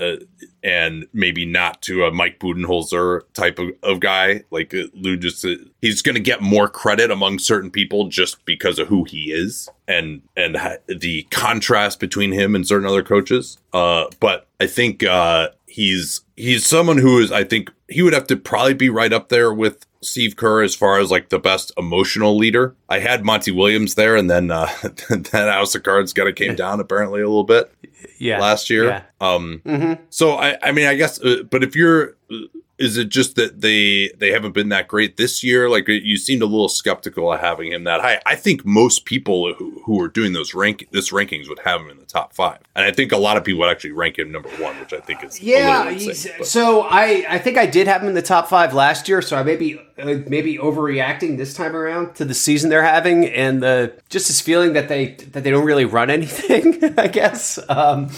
[0.00, 0.16] uh,
[0.64, 4.42] and maybe not to a Mike Budenholzer type of, of guy.
[4.50, 8.44] Like uh, Lue just uh, he's going to get more credit among certain people just
[8.46, 10.56] because of who he is and and
[10.88, 13.58] the contrast between him and certain other coaches.
[13.74, 18.26] Uh, but I think uh, he's he's someone who is I think he would have
[18.28, 21.72] to probably be right up there with Steve Kerr as far as like the best
[21.76, 22.74] emotional leader.
[22.88, 26.54] I had Monty Williams there, and then uh, that House of Cards kind of came
[26.54, 27.72] down apparently a little bit
[28.18, 28.40] Yeah.
[28.40, 28.84] last year.
[28.84, 29.02] Yeah.
[29.20, 29.98] Um, Mhm.
[30.10, 32.36] so I, I mean, I guess, uh, but if you're, uh,
[32.76, 35.70] is it just that they they haven't been that great this year?
[35.70, 38.20] Like you seemed a little skeptical of having him that high.
[38.26, 41.90] I think most people who, who are doing those rank this rankings would have him
[41.90, 44.30] in the top five, and I think a lot of people would actually rank him
[44.30, 48.02] number one, which I think is Yeah, insane, so I, I think I did have
[48.02, 51.54] him in the top five last year, so I may be uh, maybe overreacting this
[51.54, 55.42] time around to the season they're having and the just this feeling that they that
[55.44, 56.98] they don't really run anything.
[56.98, 58.10] I guess, um,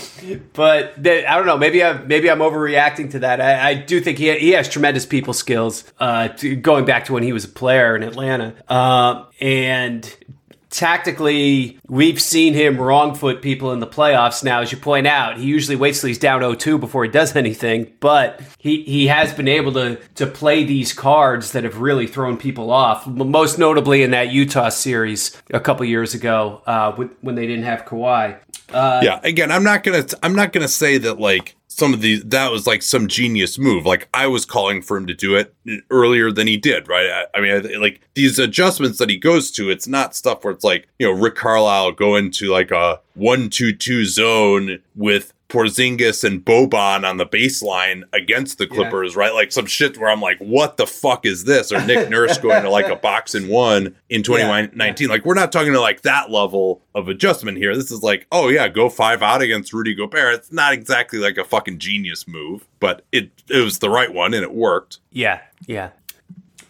[0.53, 1.57] but they, I don't know.
[1.57, 3.41] Maybe I maybe I'm overreacting to that.
[3.41, 5.85] I, I do think he he has tremendous people skills.
[5.99, 10.17] Uh, to, going back to when he was a player in Atlanta, um, and
[10.77, 15.39] tactically, we've seen him wrong foot people in the playoffs now, as you point out.
[15.39, 19.33] He usually waits till he's down 0-2 before he does anything, but he, he has
[19.33, 23.07] been able to to play these cards that have really thrown people off.
[23.07, 27.65] Most notably in that Utah series a couple years ago, uh, when, when they didn't
[27.65, 28.39] have Kawhi.
[29.03, 32.51] yeah again i'm not gonna i'm not gonna say that like some of these that
[32.51, 33.85] was like some genius move.
[33.85, 35.55] Like i was calling for him to do it
[35.91, 37.09] earlier than he did right?
[37.09, 40.53] I, I mean I, like these adjustments that he goes to it's not stuff where
[40.53, 45.33] it's like you know rick carlisle going to like a one two two zone with
[45.57, 49.33] Porzingis and Boban on the baseline against the Clippers, right?
[49.33, 51.73] Like some shit where I'm like, what the fuck is this?
[51.73, 55.09] Or Nick Nurse going to like a box and one in 2019.
[55.09, 57.75] Like, we're not talking to like that level of adjustment here.
[57.75, 60.35] This is like, oh yeah, go five out against Rudy Gobert.
[60.35, 64.35] It's not exactly like a fucking genius move, but it it was the right one
[64.35, 64.99] and it worked.
[65.11, 65.91] Yeah, yeah.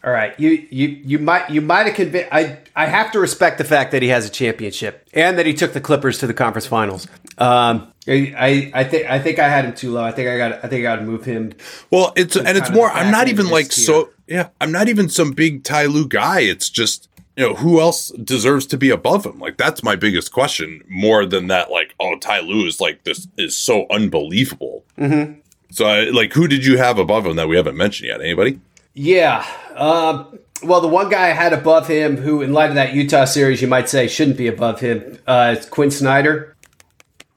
[0.05, 2.29] All right, you you you might you might have convinced.
[2.31, 5.55] I I have to respect the fact that he has a championship and that he
[5.55, 7.09] took the Clippers to the conference finals.
[7.39, 10.03] Um, I I, think I think I had him too low.
[10.03, 11.53] I think I got I think I got to move him.
[11.91, 12.91] Well, it's and it's more.
[12.91, 14.11] I'm not even like this so.
[14.27, 16.41] Yeah, I'm not even some big Ty Lue guy.
[16.41, 19.39] It's just you know who else deserves to be above him.
[19.39, 20.83] Like that's my biggest question.
[20.89, 24.85] More than that, like oh Ty Lue is like this is so unbelievable.
[24.97, 25.41] Mm-hmm.
[25.71, 28.21] So I, like, who did you have above him that we haven't mentioned yet?
[28.21, 28.61] Anybody?
[28.95, 29.47] Yeah.
[29.75, 33.25] Um, well, the one guy I had above him, who in light of that Utah
[33.25, 36.56] series, you might say shouldn't be above him, uh, is Quin Snyder.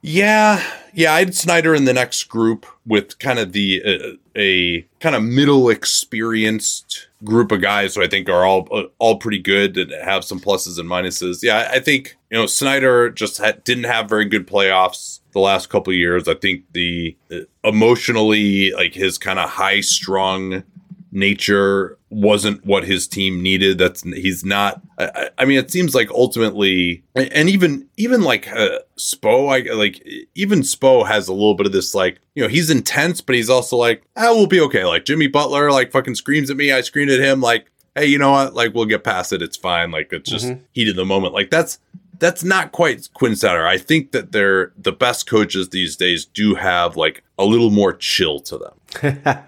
[0.01, 1.13] Yeah, yeah.
[1.13, 5.23] I had Snyder in the next group with kind of the uh, a kind of
[5.23, 9.91] middle experienced group of guys who I think are all uh, all pretty good and
[9.91, 11.43] have some pluses and minuses.
[11.43, 15.69] Yeah, I think you know Snyder just had, didn't have very good playoffs the last
[15.69, 16.29] couple years.
[16.29, 20.63] I think the uh, emotionally like his kind of high strung
[21.11, 23.77] nature wasn't what his team needed.
[23.77, 24.81] That's he's not.
[24.97, 30.05] I, I mean, it seems like ultimately, and even even like uh, Spo, I like
[30.35, 33.49] even Spo has a little bit of this like you know he's intense, but he's
[33.49, 34.85] also like ah we'll be okay.
[34.85, 37.41] Like Jimmy Butler like fucking screams at me, I screamed at him.
[37.41, 38.53] Like hey, you know what?
[38.53, 39.41] Like we'll get past it.
[39.41, 39.91] It's fine.
[39.91, 41.33] Like it's just heat of the moment.
[41.33, 41.79] Like that's
[42.19, 43.65] that's not quite Quin Snyder.
[43.65, 47.93] I think that they're the best coaches these days do have like a little more
[47.93, 49.45] chill to them.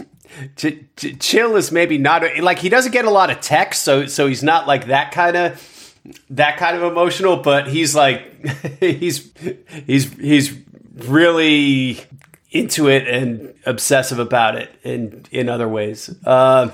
[0.56, 4.06] Ch- ch- chill is maybe not like he doesn't get a lot of text, so
[4.06, 5.94] so he's not like that kind of
[6.30, 7.36] that kind of emotional.
[7.38, 8.46] But he's like
[8.80, 9.32] he's
[9.86, 10.56] he's he's
[10.94, 12.00] really
[12.50, 16.14] into it and obsessive about it in in other ways.
[16.24, 16.70] Uh,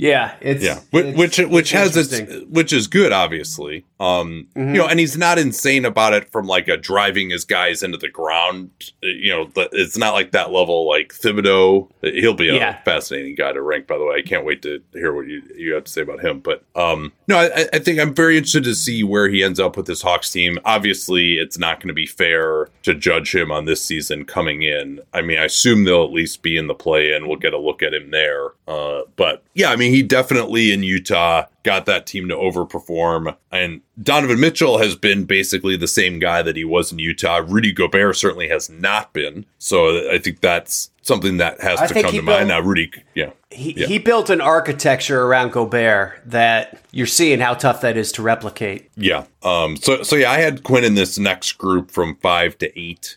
[0.00, 3.84] yeah, it's Yeah, which it's- which, which has its which is good, obviously.
[4.00, 7.82] Um, you know, and he's not insane about it from like a driving his guys
[7.82, 8.70] into the ground.
[9.04, 10.88] uh, You know, but it's not like that level.
[10.88, 12.82] Like Thibodeau, he'll be a Yeah.
[12.82, 13.86] fascinating guy to rank.
[13.86, 16.24] By the way, I can't wait to hear what you you have to say about
[16.24, 16.40] him.
[16.40, 19.76] But um, no, I, I think I'm very interested to see where he ends up
[19.76, 20.58] with this Hawks team.
[20.64, 25.00] Obviously, it's not going to be fair to judge him on this season coming in.
[25.12, 27.58] I mean, I assume they'll at least be in the play, and we'll get a
[27.58, 28.52] look at him there.
[28.66, 33.36] Uh, but yeah, I mean, he definitely in Utah got that team to overperform.
[33.52, 37.42] And Donovan Mitchell has been basically the same guy that he was in Utah.
[37.46, 39.44] Rudy Gobert certainly has not been.
[39.58, 42.48] So I think that's something that has I to come to mind.
[42.48, 43.30] Now, Rudy, yeah.
[43.50, 43.86] He, Yeah.
[43.88, 48.90] he built an architecture around Gobert that you're seeing how tough that is to replicate.
[48.96, 49.24] Yeah.
[49.42, 53.16] Um, so, so yeah, I had Quin in this next group from five to eight.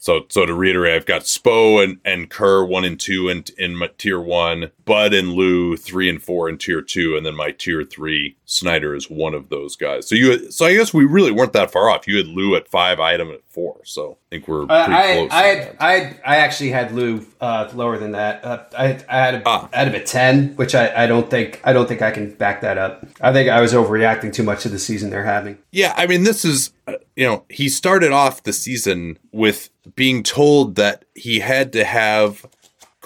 [0.00, 3.78] So, so to reiterate, I've got Spo and, and Kerr one and two in, in
[3.98, 7.84] tier one, Bud and Lue three and four in tier two, and then my tier
[7.84, 10.08] three Snyder is one of those guys.
[10.08, 12.08] So you, so I guess we really weren't that far off.
[12.08, 13.80] You had Lue at five, item at four.
[13.84, 15.28] So I think we're Uh, I, close.
[15.30, 15.76] I, that.
[15.80, 15.94] I,
[16.26, 18.44] I actually had Lue uh, lower than that.
[18.44, 19.68] Uh, I, I had a, Ah.
[19.72, 22.60] Had him at ten, which I, I don't think I don't think I can back
[22.62, 23.06] that up.
[23.20, 25.58] I think I was overreacting too much to the season they're having.
[25.70, 30.24] Yeah, I mean, this is, uh, you know, he started off the season with being
[30.24, 32.44] told that he had to have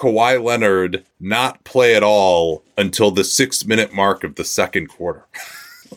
[0.04, 5.26] Kawhi Leonard not play at all until the six minute mark of the second quarter.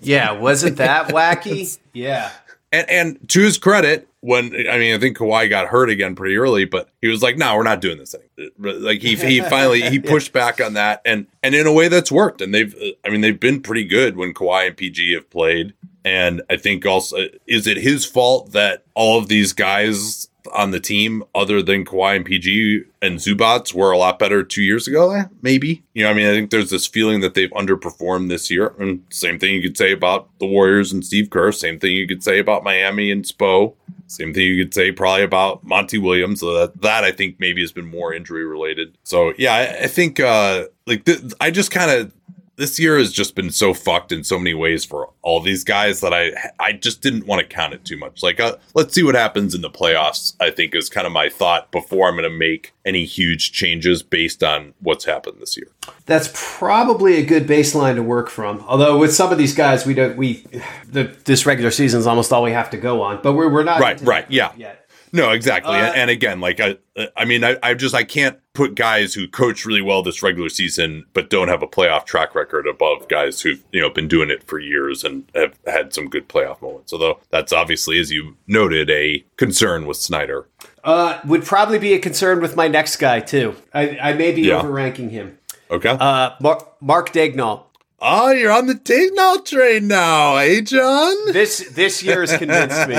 [0.02, 1.78] Yeah, wasn't that wacky?
[1.94, 2.32] Yeah.
[2.72, 6.38] And, and to his credit, when I mean, I think Kawhi got hurt again pretty
[6.38, 9.82] early, but he was like, "No, we're not doing this anymore." Like he he finally
[9.82, 12.42] he pushed back on that, and and in a way that's worked.
[12.42, 15.74] And they've, uh, I mean, they've been pretty good when Kawhi and PG have played.
[16.04, 20.80] And I think also, is it his fault that all of these guys on the
[20.80, 25.12] team, other than Kawhi and PG and Zubac, were a lot better two years ago?
[25.12, 25.84] Eh, maybe.
[25.94, 28.74] You know, I mean, I think there's this feeling that they've underperformed this year.
[28.80, 31.52] And same thing you could say about the Warriors and Steve Kerr.
[31.52, 33.76] Same thing you could say about Miami and Spo.
[34.08, 36.40] Same thing you could say probably about Monty Williams.
[36.40, 38.98] So that, that I think maybe has been more injury related.
[39.04, 42.14] So yeah, I, I think uh like th- I just kind of
[42.58, 46.02] this year has just been so fucked in so many ways for all these guys
[46.02, 48.24] that I I just didn't want to count it too much.
[48.24, 50.36] Like, uh, let's see what happens in the playoffs.
[50.40, 54.02] I think is kind of my thought before I'm going to make any huge changes
[54.02, 55.68] based on what's happened this year.
[56.08, 58.64] That's probably a good baseline to work from.
[58.68, 60.44] Although with some of these guys, we don't we
[60.90, 63.22] the this regular season is almost all we have to go on.
[63.22, 64.52] But we're we're not Right, right, yeah.
[64.58, 64.87] yet.
[65.14, 65.76] No, exactly.
[65.76, 66.78] Uh, and, again, like I,
[67.16, 70.50] I mean, I, I just I can't put guys who coach really well this regular
[70.50, 74.30] season but don't have a playoff track record above guys who've you know been doing
[74.30, 76.92] it for years and have had some good playoff moments.
[76.92, 80.48] Although that's obviously, as you noted, a concern with Snyder.
[80.84, 83.56] Uh, would probably be a concern with my next guy too.
[83.74, 84.62] I, I may be Yeah.
[84.62, 85.38] overranking him.
[85.70, 85.90] Okay.
[85.90, 87.64] Uh, Mar- Mark Daigneault.
[88.00, 91.32] Oh, you're on the Daigneault train now, eh, John?
[91.34, 92.96] This this year has convinced me.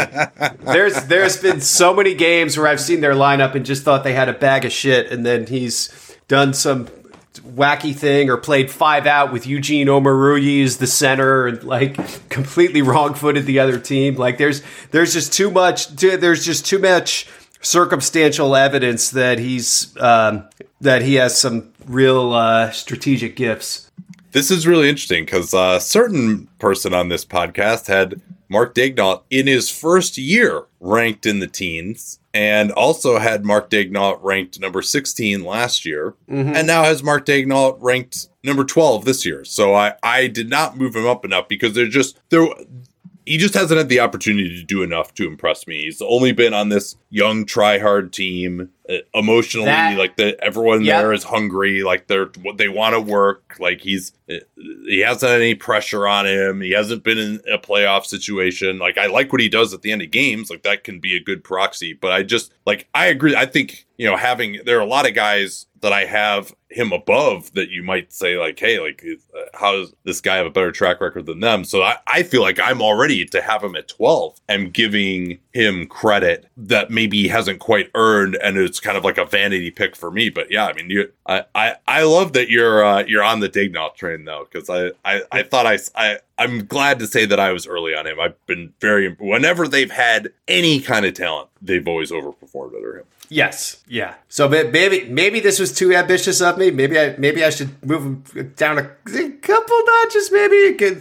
[0.73, 4.13] There's there's been so many games where I've seen their lineup and just thought they
[4.13, 6.87] had a bag of shit, and then he's done some
[7.55, 12.83] wacky thing or played five out with Eugene Omoruyi as the center and like completely
[12.83, 14.17] wrong footed the other team.
[14.17, 15.89] Like there's there's just too much.
[15.89, 17.29] There's just too much
[17.61, 20.49] circumstantial evidence that he's um,
[20.81, 23.88] that he has some real uh, strategic gifts.
[24.39, 29.25] This is really interesting because a uh, certain person on this podcast had Mark Daigneault
[29.31, 34.81] in his first year ranked in the teens and also had Mark Daigneault ranked number
[34.81, 36.15] 16 last year
[36.55, 39.45] and now has Mark Daigneault ranked number 12 this year.
[39.45, 42.47] So I, I did not move him up enough because they're just there
[43.29, 45.83] he just hasn't had the opportunity to do enough to impress me.
[45.83, 48.71] He's only been on this young try hard team.
[48.91, 50.99] Uh, emotionally, That- like the everyone Yep.
[51.03, 51.83] there is hungry.
[51.83, 53.57] Like they're what they want to work.
[53.61, 54.37] Like he's uh,
[54.87, 56.63] he hasn't had any pressure on him.
[56.63, 58.79] He hasn't been in a playoff situation.
[58.79, 60.49] Like I like what he does at the end of games.
[60.49, 61.93] Like that can be a good proxy.
[61.93, 63.37] But I just like I agree.
[63.37, 66.93] I think you know having there are a lot of guys that I have him
[66.93, 69.05] above that you might say like, hey, like
[69.37, 71.63] uh, how does this guy have a better track record than them?
[71.63, 74.41] So I, I feel like I'm already to have him at 12.
[74.49, 79.19] I'm giving him credit that maybe he hasn't quite earned, and it's kind of like
[79.19, 80.31] a vanity pick for me.
[80.31, 83.49] But yeah, I mean, you, I, I, I love that you're uh, you're on the
[83.49, 87.41] Daigneault train though, because I, I, I thought I, I, I'm glad to say that
[87.41, 88.21] I was early on him.
[88.21, 93.05] I've been very whenever they've had any kind of talent, they've always overperformed under him.
[93.31, 93.83] Yes.
[93.87, 94.15] Yeah.
[94.29, 96.71] So maybe maybe this was too ambitious of me.
[96.71, 100.31] Maybe I maybe I should move him down a, a couple notches.
[100.33, 101.01] Maybe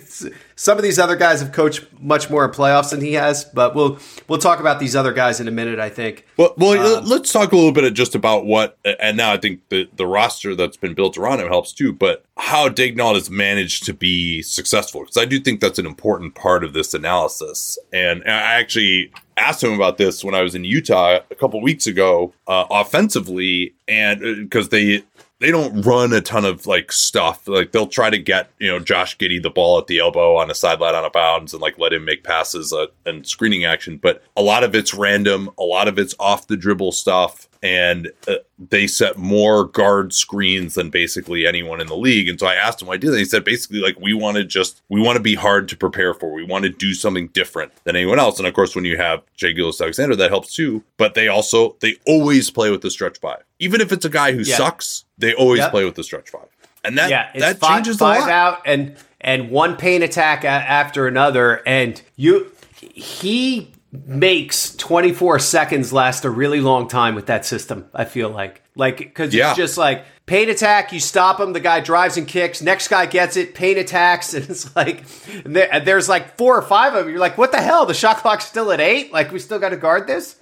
[0.56, 3.46] some of these other guys have coached much more in playoffs than he has.
[3.46, 5.80] But we'll we'll talk about these other guys in a minute.
[5.80, 6.26] I think.
[6.38, 9.62] Well, well, um, let's talk a little bit just about what, and now I think
[9.70, 13.86] the, the roster that's been built around him helps too, but how Daigneault has managed
[13.86, 15.02] to be successful.
[15.02, 17.80] Because I do think that's an important part of this analysis.
[17.92, 21.88] And I actually asked him about this when I was in Utah a couple weeks
[21.88, 25.04] ago, uh, offensively, and because they,
[25.40, 27.48] they don't run a ton of like stuff.
[27.48, 30.50] Like they'll try to get you know Josh Giddey the ball at the elbow on
[30.50, 33.98] a sideline on a bounds and like let him make passes uh, and screening action.
[33.98, 35.50] But a lot of it's random.
[35.58, 40.74] A lot of it's off the dribble stuff, and uh, they set more guard screens
[40.74, 42.28] than basically anyone in the league.
[42.30, 43.20] And so I asked him why did they?
[43.20, 46.16] He said basically like we want to just we want to be hard to prepare
[46.16, 46.34] for.
[46.34, 48.40] We want to do something different than anyone else.
[48.40, 50.84] And of course, when you have Shai Gilgeous-Alexander, that helps too.
[50.98, 54.32] But they also they always play with the stretch five, even if it's a guy
[54.34, 54.56] who Yeah.
[54.58, 55.06] sucks.
[55.18, 55.72] They always Yep.
[55.72, 56.48] play with the stretch five,
[56.84, 58.30] and that yeah, that five, changes a five lot.
[58.30, 63.72] out and and one pain attack a- after another, and you he
[64.06, 67.86] makes 24 seconds last a really long time with that system.
[67.96, 69.50] I feel like, like because Yeah.
[69.52, 70.92] it's just like pain attack.
[70.92, 72.62] You stop him, the guy drives and kicks.
[72.62, 75.04] Next guy gets it, pain attacks, and it's like
[75.46, 77.10] there, and there's like four or five of them.
[77.10, 77.86] You're like, what the hell?
[77.86, 79.12] The shot clock's still at eight.
[79.14, 80.36] Like we still got to guard this.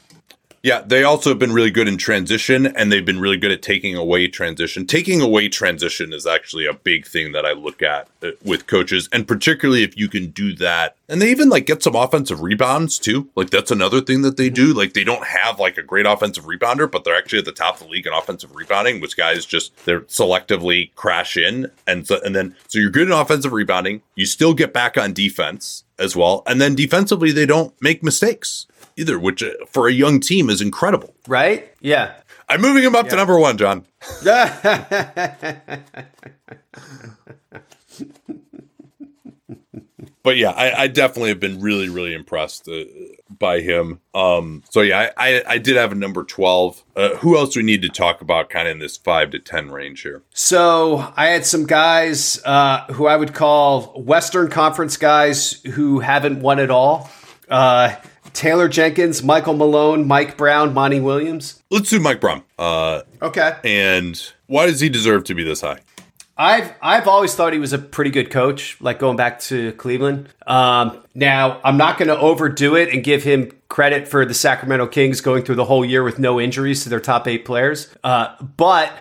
[0.66, 3.61] Yeah, they also have been really good in transition and they've been really good at
[3.61, 4.88] taking away transition.
[4.88, 9.07] Taking away transition is actually a big thing that I look at uh, with coaches
[9.13, 10.95] and particularly if you can do that.
[11.07, 13.30] And they even like get some offensive rebounds too.
[13.36, 14.74] Like that's another thing that they do.
[14.74, 17.76] Like they don't have like a great offensive rebounder, but they're actually at the top
[17.76, 22.20] of the league in offensive rebounding, which guys just they're selectively crash in and so
[22.26, 26.16] and then so you're good in offensive rebounding, you still get back on defense as
[26.16, 26.41] well.
[26.47, 28.66] And then defensively they don't make mistakes
[28.97, 31.15] either, which uh, for a young team is incredible.
[31.27, 31.71] Right?
[31.81, 32.13] Yeah.
[32.47, 33.85] I'm moving him up to number one, John.
[40.23, 42.83] but yeah, I, I definitely have been really, really impressed uh,
[43.29, 43.99] by him.
[44.13, 46.83] Um, so yeah, I, I, I did have a number twelve.
[46.95, 49.39] Uh, who else do we need to talk about, kind of in this five to
[49.39, 50.23] ten range here?
[50.33, 56.41] So I had some guys uh, who I would call Western Conference guys who haven't
[56.41, 57.09] won at all.
[58.36, 61.63] Taylor Jenkins, Michael Malone, Mike Brown, Monty Williams.
[61.71, 62.43] Let's do Mike Brown.
[62.59, 63.53] Uh, Okay.
[63.63, 65.79] and why does he deserve to be this high?
[66.38, 70.27] I've I've always thought he was a pretty good coach, like going back to Cleveland.
[70.45, 74.88] Um, now I'm not going to overdo it and give him credit for the Sacramento
[74.88, 78.36] Kings going through the whole year with no injuries to their top eight players, uh,
[78.57, 78.91] but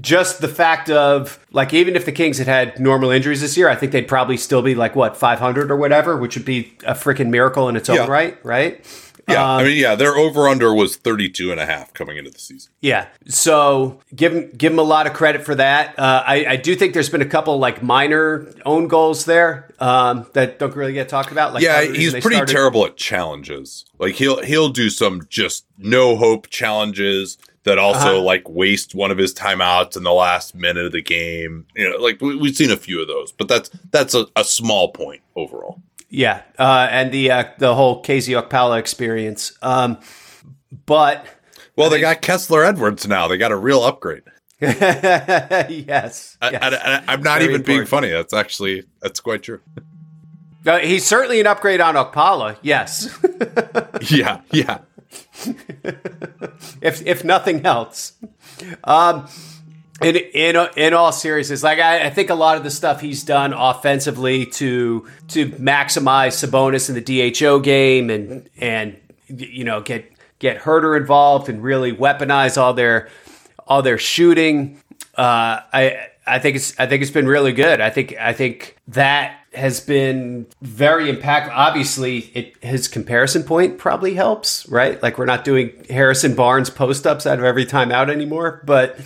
[0.00, 3.68] just the fact of like even if the Kings had had normal injuries this year,
[3.68, 6.94] I think they'd probably still be like what 500 or whatever, which would be a
[6.94, 8.06] freaking miracle in its own Yeah.
[8.06, 8.84] right, right?
[9.28, 12.30] Yeah, Um, I mean, yeah, their over under was 32 and a half coming into
[12.30, 12.72] the season.
[12.80, 13.06] Yeah.
[13.28, 15.96] So give him give him a lot of credit for that.
[15.98, 20.26] Uh, I, I do think there's been a couple like minor own goals there um,
[20.32, 21.52] that don't really get talked about.
[21.54, 23.84] Like yeah, part of the he's pretty started- terrible at challenges.
[23.98, 28.22] Like he'll he'll do some just no hope challenges that also Uh-huh.
[28.22, 31.66] like waste one of his timeouts in the last minute of the game.
[31.76, 34.44] You know, like we, we've seen a few of those, but that's that's a, a
[34.44, 35.80] small point overall.
[36.08, 39.56] Yeah, uh, and the uh, the whole KZ Okpala experience.
[39.62, 39.98] Um,
[40.86, 41.24] but
[41.76, 43.28] Well, they got Kessler Edwards now.
[43.28, 44.22] They got a real upgrade.
[44.60, 46.62] yes, I, yes.
[46.62, 48.10] I, I, am not Very even being funny.
[48.10, 49.60] That's actually that's quite true.
[50.66, 52.58] Uh, he's certainly an upgrade on Okpala.
[52.60, 53.08] Yes,
[54.10, 54.78] yeah, yeah.
[56.80, 58.12] if if nothing else.
[58.84, 59.28] Um,
[60.00, 63.22] in in in all seriousness, like I, I think a lot of the stuff he's
[63.22, 68.96] done offensively to to maximize Sabonis in the DHO game and and
[69.28, 73.08] you know get get Huerter involved and really weaponize all their
[73.66, 74.80] all their shooting.
[75.16, 77.80] Uh, I I think it's I think it's been really good.
[77.80, 81.50] I think I think that has been very impactful.
[81.52, 85.02] Obviously, it his comparison point probably helps, right?
[85.02, 88.98] Like we're not doing Harrison Barnes post ups out of every timeout anymore, but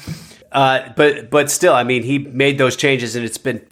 [0.53, 3.66] uh, but but still, I mean, he made those changes and it's been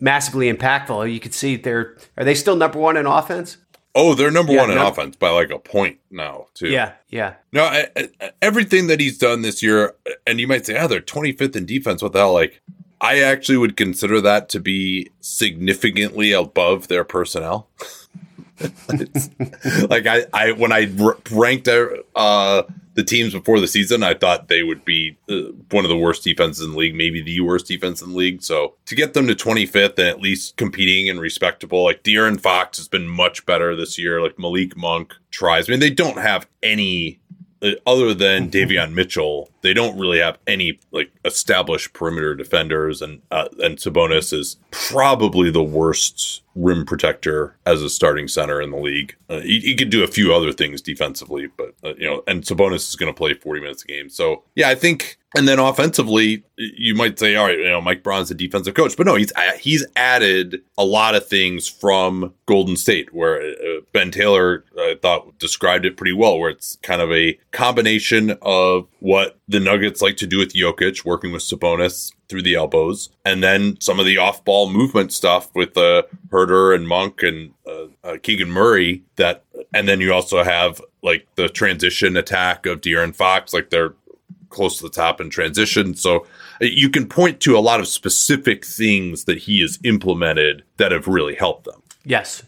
[0.00, 1.12] massively impactful.
[1.12, 3.56] You can see they're are they still number one in offense?
[3.98, 6.68] Oh, they're number Yeah, one in no- offense by like a point now, too.
[6.68, 7.36] Yeah, yeah.
[7.50, 9.94] No, I, I, everything that he's done this year,
[10.26, 12.02] and you might say, oh, they're 25th in defense.
[12.02, 12.34] What the hell?
[12.34, 12.60] Like,
[13.00, 17.68] I actually would consider that to be significantly above their personnel.
[19.90, 20.90] Like I, I when I
[21.30, 22.62] ranked uh,
[22.96, 26.24] the teams before the season, I thought they would be uh, one of the worst
[26.24, 28.42] defenses in the league, maybe the worst defense in the league.
[28.42, 32.78] So to get them to 25th and at least competing and respectable, like De'Aaron Fox
[32.78, 34.22] has been much better this year.
[34.22, 35.68] Like Malik Monk tries.
[35.68, 37.20] I mean, they don't have any
[37.86, 43.48] other than Davion Mitchell, they don't really have any like established perimeter defenders, and uh,
[43.58, 49.14] and Sabonis is probably the worst rim protector as a starting center in the league.
[49.28, 52.42] Uh, he, he could do a few other things defensively, but uh, you know, and
[52.42, 54.08] Sabonis is going to play forty minutes a game.
[54.10, 55.18] So yeah, I think.
[55.36, 58.96] And then offensively, you might say, all right, you know, Mike Brown's a defensive coach,
[58.96, 64.10] but no, he's he's added a lot of things from Golden State, where uh, Ben
[64.10, 69.35] Taylor, I thought, described it pretty well, where it's kind of a combination of what
[69.48, 73.80] the Nuggets like to do with Jokic, working with Sabonis through the elbows, and then
[73.80, 78.50] some of the off-ball movement stuff with uh, Huerter and Monk and uh, uh, Keegan
[78.50, 79.04] Murray.
[79.16, 83.94] That, and then you also have like the transition attack of De'Aaron Fox, like they're
[84.48, 85.94] close to the top in transition.
[85.94, 86.26] So
[86.60, 90.90] uh, you can point to a lot of specific things that he has implemented that
[90.90, 91.82] have really helped them.
[92.04, 92.42] Yes.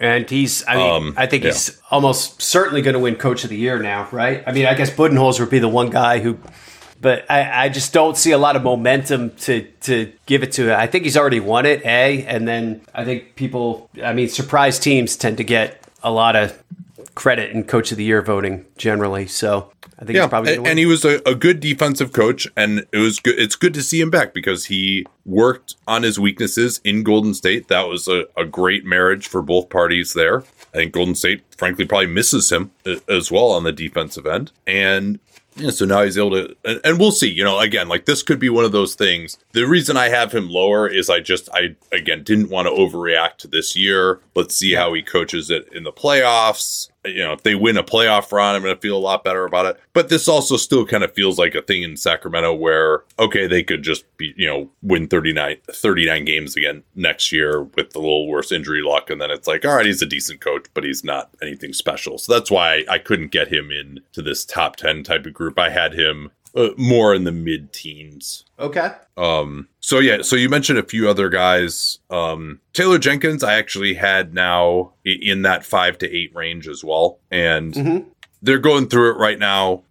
[0.00, 1.50] And he's, I mean, Um, I think yeah.
[1.50, 4.42] he's almost certainly going to win Coach of the Year now, right?
[4.46, 6.38] I mean, I guess Budenholzer would be the one guy who,
[7.00, 10.74] but I, I just don't see a lot of momentum to to give it to.
[10.74, 14.78] I think he's already won it, a, and then I think people, I mean, surprise
[14.78, 16.60] teams tend to get a lot of
[17.14, 19.26] credit in Coach of the Year voting generally.
[19.26, 22.48] So I think yeah, he's probably and, and he was a, a good defensive coach,
[22.56, 23.38] and it was good.
[23.38, 27.68] It's good to see him back because he worked on his weaknesses in Golden State.
[27.68, 30.40] That was a, a great marriage for both parties there.
[30.72, 34.50] I think Golden State, frankly, probably misses him uh, as well on the defensive end,
[34.66, 35.20] and
[35.56, 37.30] yeah, so now he's able to, and, and, we'll see.
[37.30, 39.38] You know, again, like this could be one of those things.
[39.52, 43.36] The reason I have him lower is I just, I again didn't want to overreact
[43.38, 44.20] to this year.
[44.34, 47.82] Let's see how he coaches it in the playoffs you know, if they win a
[47.82, 49.80] playoff run, I'm going to feel a lot better about it.
[49.92, 53.62] But this also still kind of feels like a thing in Sacramento where, okay, they
[53.62, 58.28] could just be, you know, win 39, 39 games again next year with a little
[58.28, 59.10] worse injury luck.
[59.10, 62.18] And then it's like, all right, he's a decent coach, but he's not anything special.
[62.18, 65.58] So that's why I couldn't get him into this top 10 type of group.
[65.58, 68.44] I had him uh, more in the mid teens.
[68.58, 68.92] Okay.
[69.16, 69.68] Um.
[69.80, 70.22] So yeah.
[70.22, 71.98] So you mentioned a few other guys.
[72.10, 72.60] Um.
[72.72, 77.74] Taylor Jenkins, I actually had now in that five to eight range as well, and
[77.74, 78.08] mm-hmm.
[78.42, 79.82] they're going through it right now.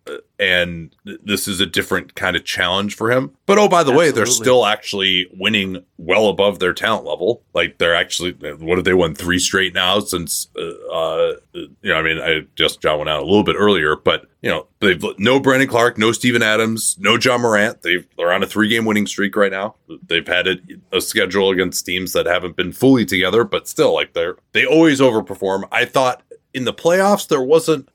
[0.44, 3.32] And this is a different kind of challenge for him.
[3.46, 3.98] But oh, by the Absolutely.
[3.98, 7.44] way, they're still actually winning well above their talent level.
[7.54, 10.50] Like they're actually, what have they won three straight now since?
[10.58, 13.96] Uh, uh, you know, I mean, I just John went out a little bit earlier,
[13.96, 17.82] but you know, they've no Brandon Clarke, no Steven Adams, no Ja Morant.
[17.82, 19.76] They've they're on a three game winning streak right now.
[20.08, 20.58] They've had a,
[20.92, 25.00] a schedule against teams that haven't been fully together, but still, like they're they always
[25.00, 25.70] overperform.
[25.72, 26.22] I thought
[26.54, 27.88] in the playoffs there wasn't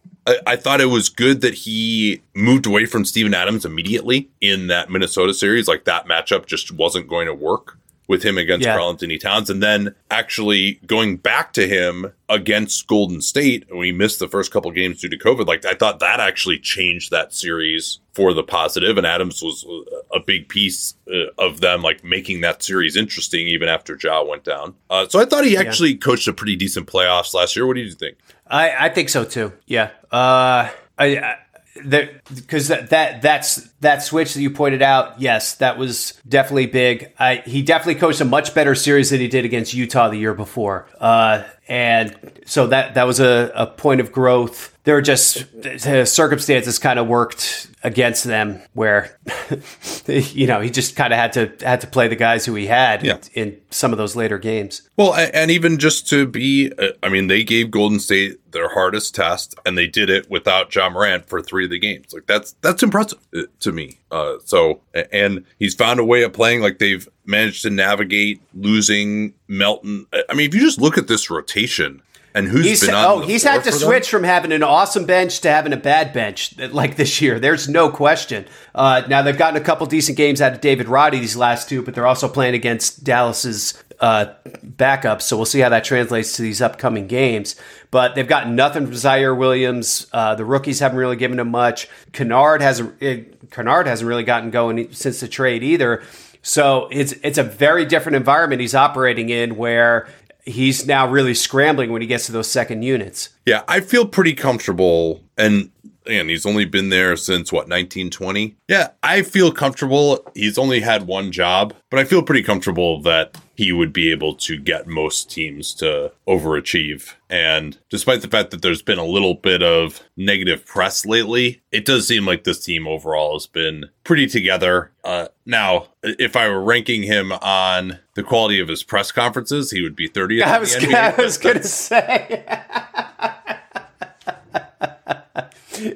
[0.46, 4.90] I, thought it was good that he moved away from Steven Adams immediately in that
[4.90, 5.68] Minnesota series.
[5.68, 7.77] Like that matchup just wasn't going to work
[8.08, 8.74] with him against yeah.
[8.74, 9.50] Karl-Anthony Towns.
[9.50, 14.50] And then actually going back to him against Golden State and we missed the first
[14.50, 18.42] couple games due to COVID, like I thought that actually changed that series for the.
[18.48, 19.66] And Adams was
[20.12, 24.42] a big piece uh, of them, like making that series interesting even after Ja went
[24.42, 24.74] down.
[24.88, 25.98] Uh, so I thought he actually yeah.
[25.98, 27.66] coached a pretty decent playoffs last year.
[27.66, 28.16] What do you think?
[28.46, 29.52] I, I think so too.
[29.66, 29.90] Yeah.
[30.10, 31.36] Uh, I, I
[31.82, 35.20] because that, that that's that switch that you pointed out.
[35.20, 37.12] Yes, that was definitely big.
[37.18, 40.34] I, he definitely coached a much better series than he did against Utah the year
[40.34, 40.86] before.
[41.00, 44.76] Uh, and so that that was a, a point of growth.
[44.88, 49.18] There were just the circumstances kind of worked against them, where
[50.06, 52.68] you know he just kind of had to had to play the guys who he
[52.68, 53.18] had yeah.
[53.34, 54.88] in, in, some of those later games.
[54.96, 59.14] Well, and even just to be, uh, I mean, they gave Golden State their hardest
[59.14, 62.14] test, and they did it without Ja Morant for three of the games.
[62.14, 63.98] Like that's that's impressive uh, to me.
[64.10, 64.80] Uh, so,
[65.12, 70.06] and he's found a way of playing like they've managed to navigate losing Melton.
[70.30, 72.00] I mean, if you just look at this rotation
[72.38, 74.20] and who's he's, been oh, he's had to switch them?
[74.20, 77.40] from having an awesome bench to having a bad bench like this year.
[77.40, 78.46] There's no question.
[78.74, 81.82] Uh, now they've gotten a couple decent games out of David Roddy these last two,
[81.82, 84.34] but they're also playing against Dallas's uh,
[84.64, 85.22] backups.
[85.22, 87.56] So we'll see how that translates to these upcoming games.
[87.90, 90.06] But they've got nothing from Ziaire Williams.
[90.12, 91.88] Uh, the rookies haven't really given him much.
[92.12, 93.50] Kennard hasn't.
[93.50, 96.02] Kennard hasn't really gotten going since the trade either.
[96.42, 100.08] So it's it's a very different environment he's operating in where
[100.48, 103.30] he's now really scrambling when he gets to those second units.
[103.46, 105.70] Yeah, I feel pretty comfortable and
[106.08, 108.56] and he's only been there since what 1920.
[108.68, 110.24] Yeah, I feel comfortable.
[110.34, 114.34] He's only had one job, but I feel pretty comfortable that he would be able
[114.36, 117.14] to get most teams to overachieve.
[117.28, 121.84] And despite the fact that there's been a little bit of negative press lately, it
[121.84, 124.92] does seem like this team overall has been pretty together.
[125.02, 129.82] Uh, now, if I were ranking him on the quality of his press conferences, he
[129.82, 130.42] would be 30th.
[130.42, 132.44] I was, I was going to say.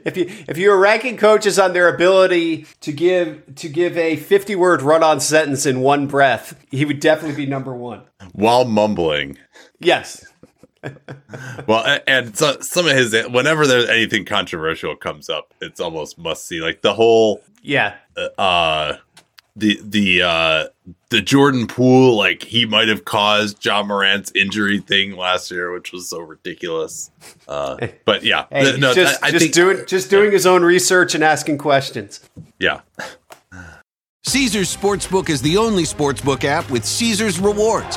[0.05, 4.17] if you if you were ranking coaches on their ability to give to give a
[4.17, 8.03] 50 word run on sentence in one breath, he would definitely be number one.
[8.33, 9.39] While mumbling.
[9.79, 10.25] Yes.
[11.67, 16.47] well, and so, some of his whenever there's anything controversial comes up, it's almost must
[16.47, 16.61] see.
[16.61, 17.95] Like the whole yeah,
[18.37, 18.95] uh,
[19.55, 20.65] the the uh
[21.11, 25.93] the Jordan Poole like he might have caused Ja Morant's injury thing last year, which
[25.93, 27.11] was so ridiculous.
[27.47, 30.33] Uh, but yeah, hey, no, just, I, I just think, doing just doing yeah.
[30.33, 32.21] his own research and asking questions.
[32.59, 32.81] Yeah.
[34.25, 37.97] Caesars Sportsbook is the only sportsbook app with Caesar's rewards.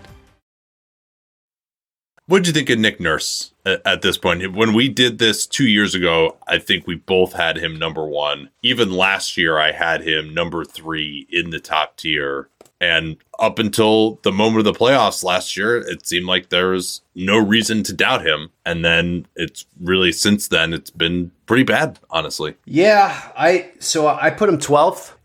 [2.31, 4.55] What'd you think of Nick Nurse at, at this point?
[4.55, 8.51] When we did this two years ago, I think we both had him number one.
[8.63, 12.47] Even last year, I had him number three in the top tier.
[12.79, 17.01] And up until the moment of the playoffs last year, it seemed like there was
[17.15, 18.51] no reason to doubt him.
[18.65, 22.55] And then it's really since then, it's been pretty bad, honestly.
[22.63, 25.15] Yeah, I so I put him 12th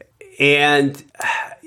[0.41, 1.05] and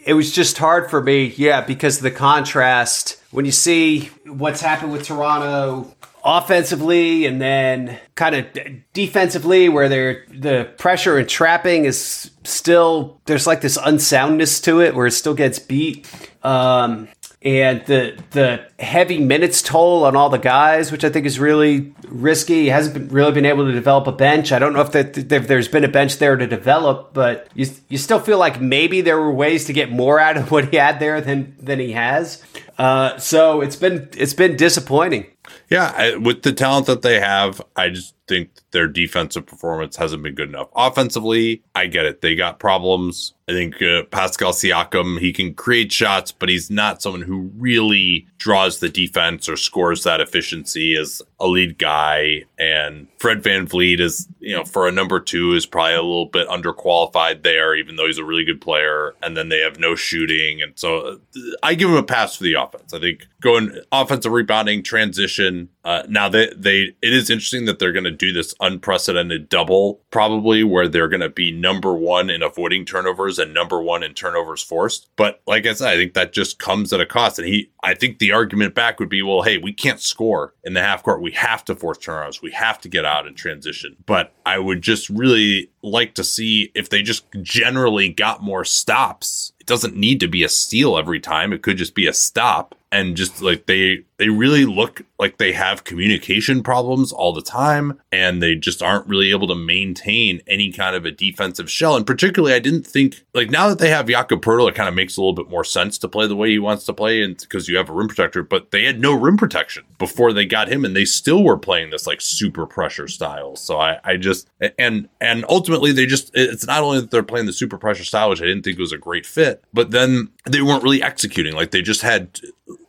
[0.10, 3.22] it was just hard for me, yeah, because of the contrast.
[3.30, 5.96] When you see what's happened with Toronto
[6.26, 8.48] offensively and then kind of
[8.94, 14.96] defensively where they're the pressure and trapping is still there's like this unsoundness to it
[14.96, 16.10] where it still gets beat.
[16.44, 17.08] Um,
[17.42, 21.94] and the the heavy minutes toll on all the guys, which I think is really
[22.08, 22.64] risky.
[22.64, 24.52] He hasn't been, really been able to develop a bench.
[24.52, 27.68] I don't know if, that, if there's been a bench there to develop, but you
[27.88, 30.78] you still feel like maybe there were ways to get more out of what he
[30.78, 32.44] had there than than he has.
[32.78, 35.28] Uh, so it's been it's been disappointing.
[35.70, 40.24] Yeah, I, with the talent that they have, I just think their defensive performance hasn't
[40.24, 40.70] been good enough.
[40.76, 43.34] Offensively, I get it; they got problems.
[43.50, 48.28] I think uh, Pascal Siakam, he can create shots, but he's not someone who really
[48.38, 52.44] draws the defense or scores that efficiency as a lead guy.
[52.60, 56.28] And Fred Van VanVleet is, you know, for a number two is probably a little
[56.28, 59.16] bit underqualified there, even though he's a really good player.
[59.24, 60.62] And then they have no shooting.
[60.62, 61.16] And so uh,
[61.64, 62.94] I give him a pass for the offense.
[62.94, 65.70] I think going offensive rebounding, transition.
[65.86, 70.02] Uh, now they, they, it is interesting that they're going to do this unprecedented double
[70.12, 74.14] probably where they're going to be number one in avoiding turnovers and number one in
[74.14, 75.10] turnovers forced.
[75.16, 77.40] But like I said, I think that just comes at a cost.
[77.40, 80.74] And he, I think the argument back would be, well, hey, we can't score in
[80.74, 81.22] the half court.
[81.22, 82.42] We have to force turnovers.
[82.42, 83.96] We have to get out and transition.
[84.06, 89.54] But I would just really like to see if they just generally got more stops.
[89.60, 91.54] It doesn't need to be a steal every time.
[91.54, 95.54] It could just be a stop and just like they they really look like they
[95.54, 100.72] have communication problems all the time and they just aren't really able to maintain any
[100.72, 101.96] kind of a defensive shell.
[101.96, 104.96] And particularly i didn't think like now that they have Jakob Poeltl, it kind of
[104.96, 107.38] makes a little bit more sense to play the way he wants to play and
[107.38, 110.70] because you have a rim protector but they had no rim protection before they got
[110.70, 113.56] him and they still were playing this like super pressure style.
[113.56, 117.46] So i i just and and ultimately they just it's not only that they're playing
[117.46, 120.62] the super pressure style which i didn't think was a great fit but then they
[120.62, 121.54] weren't really executing.
[121.54, 122.40] Like they just had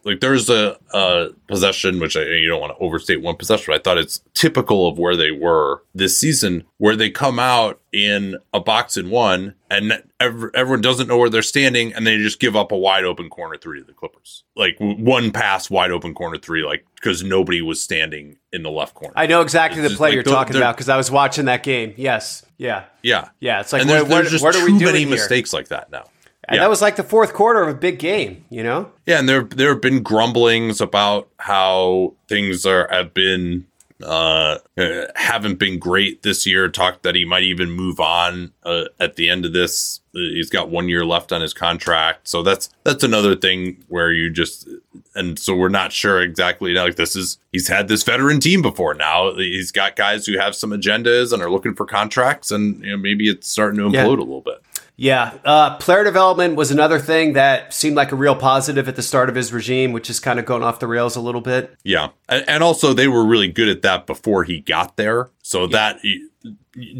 [0.04, 3.80] like there's a, a possession which I, you don't want to overstate one possession but
[3.80, 8.36] i thought it's typical of where they were this season where they come out in
[8.54, 12.40] a box in one and ev- everyone doesn't know where they're standing and they just
[12.40, 14.44] give up a wide open corner three to the clippers.
[14.56, 18.94] Like one pass wide open corner three like because nobody was standing in the left
[18.94, 19.14] corner.
[19.16, 21.46] I know exactly It's the play just you're like, talking about because i was watching
[21.46, 21.94] that game.
[21.96, 22.44] Yes.
[22.58, 22.84] Yeah.
[23.02, 23.28] Yeah.
[23.40, 25.10] Yeah it's like and what, there's, there's just are we too many here?
[25.10, 26.04] mistakes like that now
[26.50, 26.64] and Yeah.
[26.64, 29.42] that was like the fourth quarter of a big game you know Yeah, and there
[29.44, 33.66] there have been grumblings about how things are have been
[34.02, 34.56] uh,
[35.14, 36.68] haven't been great this year.
[36.70, 40.00] Talked that he might even move on uh, at the end of this.
[40.14, 44.30] He's got one year left on his contract, so that's that's another thing where you
[44.30, 44.66] just
[45.14, 46.72] and so we're not sure exactly.
[46.72, 46.84] Now.
[46.84, 48.94] Like this is he's had this veteran team before.
[48.94, 52.92] Now he's got guys who have some agendas and are looking for contracts, and you
[52.92, 54.06] know, maybe it's starting to implode Yeah.
[54.06, 54.62] a little bit.
[55.00, 59.02] Yeah, uh, player development was another thing that seemed like a real positive at the
[59.02, 61.74] start of his regime, which is kind of going off the rails a little bit.
[61.82, 65.30] Yeah, and, and also they were really good at that before he got there.
[65.40, 66.00] So that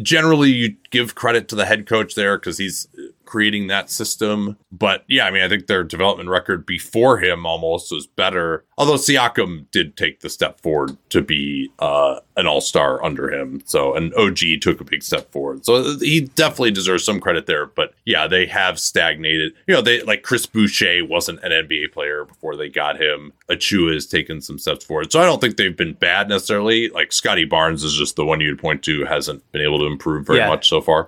[0.01, 2.87] generally you give credit to the head coach there because he's
[3.31, 4.57] creating that system.
[4.73, 8.65] But yeah, I mean, I think their development record before him almost was better.
[8.77, 13.61] Although Siakam did take the step forward to be uh, an all star under him.
[13.65, 15.63] So, and OG took a big step forward.
[15.65, 17.67] So he definitely deserves some credit there.
[17.67, 19.53] But yeah, they have stagnated.
[19.65, 23.31] You know, they like Chris Boucher wasn't an NBA player before they got him.
[23.49, 25.09] Achiuwa has taken some steps forward.
[25.13, 26.89] So I don't think they've been bad necessarily.
[26.89, 30.27] Like Scottie Barnes is just the one you'd point to, hasn't been able to improve
[30.27, 30.49] very Yeah.
[30.49, 31.07] much so far.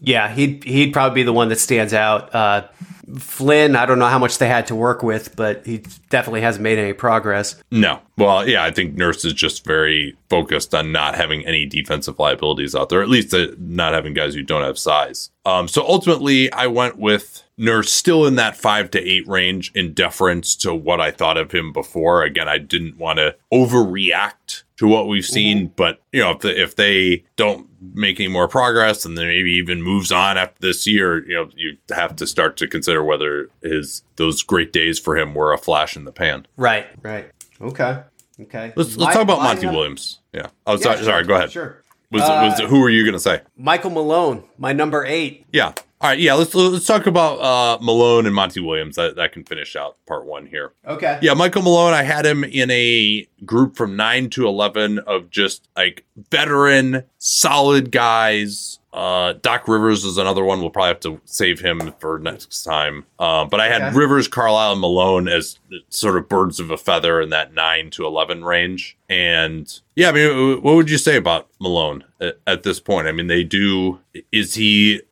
[0.00, 2.34] Yeah, he'd he'd probably be the one that stands out.
[2.34, 2.68] Uh,
[3.16, 6.62] Flynn, I don't know how much they had to work with, but he definitely hasn't
[6.62, 7.56] made any progress.
[7.70, 8.00] No.
[8.18, 12.74] Well, yeah, I think Nurse is just very focused on not having any defensive liabilities
[12.74, 15.30] out there, at least uh, not having guys who don't have size.
[15.46, 19.94] Um, so ultimately, I went with Nurse still in that five to eight range in
[19.94, 22.22] deference to what I thought of him before.
[22.22, 26.60] Again, I didn't want to overreact to what we've seen, but you know, if the,
[26.60, 30.86] if they don't make any more progress and then maybe even moves on after this
[30.86, 35.16] year, you know, you have to start to consider whether his those great days for
[35.16, 36.46] him were a flash in the pan.
[36.56, 37.30] Right, right.
[37.60, 38.02] Okay,
[38.40, 38.72] okay.
[38.76, 40.20] Let's let's My- talk about Monty num- Williams.
[40.32, 40.48] Yeah.
[40.66, 40.96] Oh, Yeah, sorry.
[40.96, 41.24] sure, sorry.
[41.24, 41.52] Go ahead.
[41.52, 41.82] Sure.
[42.10, 43.42] Was Uh, was who were you going to say?
[43.56, 45.44] Michael Malone, my number eight.
[45.52, 45.72] Yeah.
[46.00, 48.94] All right, yeah, let's let's talk about uh, Malone and Monty Williams.
[48.94, 50.72] That that can finish out part one here.
[50.86, 51.18] Okay.
[51.22, 51.92] Yeah, Michael Malone.
[51.92, 57.90] I had him in a group from nine to eleven of just like veteran, solid
[57.90, 58.78] guys.
[58.92, 60.60] Uh, Doc Rivers is another one.
[60.60, 63.04] We'll probably have to save him for next time.
[63.18, 63.96] Uh, but I had Okay.
[63.96, 65.58] Rivers, Carlisle, and Malone as
[65.90, 68.96] sort of birds of a feather in that nine to eleven range.
[69.08, 73.08] And yeah, I mean, what would you say about Malone at, at this point?
[73.08, 73.98] I mean, they do.
[74.30, 75.02] Is he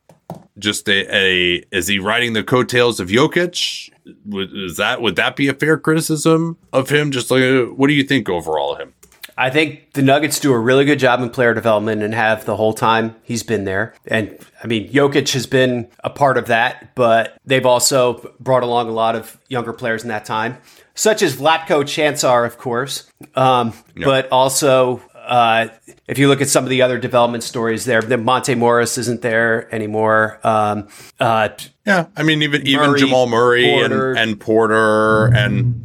[0.57, 3.91] just a, a is he riding the coattails of Jokic?
[4.25, 7.11] Would, is that would that be a fair criticism of him?
[7.11, 8.93] Just like, what do you think overall of him?
[9.39, 12.55] I think the Nuggets do a really good job in player development and have the
[12.55, 13.93] whole time he's been there.
[14.07, 18.89] And I mean, Jokic has been a part of that, but they've also brought along
[18.89, 20.57] a lot of younger players in that time,
[20.95, 25.03] such as Vlatko Cancar, of course, um, but also.
[25.27, 25.67] Uh,
[26.07, 29.21] if you look at some of the other development stories there, then Monte Morris isn't
[29.21, 30.39] there anymore.
[30.43, 30.87] Um,
[31.19, 31.49] uh,
[31.85, 34.11] Yeah, I mean, even even Jamal Murray Porter.
[34.11, 35.83] and, and Porter and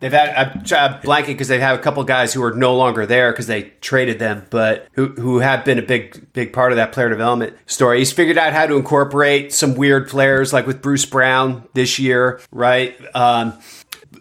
[0.00, 3.04] They've had I'm, I'm blanking because they've had a couple guys who are no longer
[3.04, 6.76] there because they traded them, but who who have been a big big part of
[6.76, 7.98] that player development story.
[7.98, 12.40] He's figured out how to incorporate some weird players like with Bruce Brown this year,
[12.50, 12.96] right?
[13.14, 13.58] Um,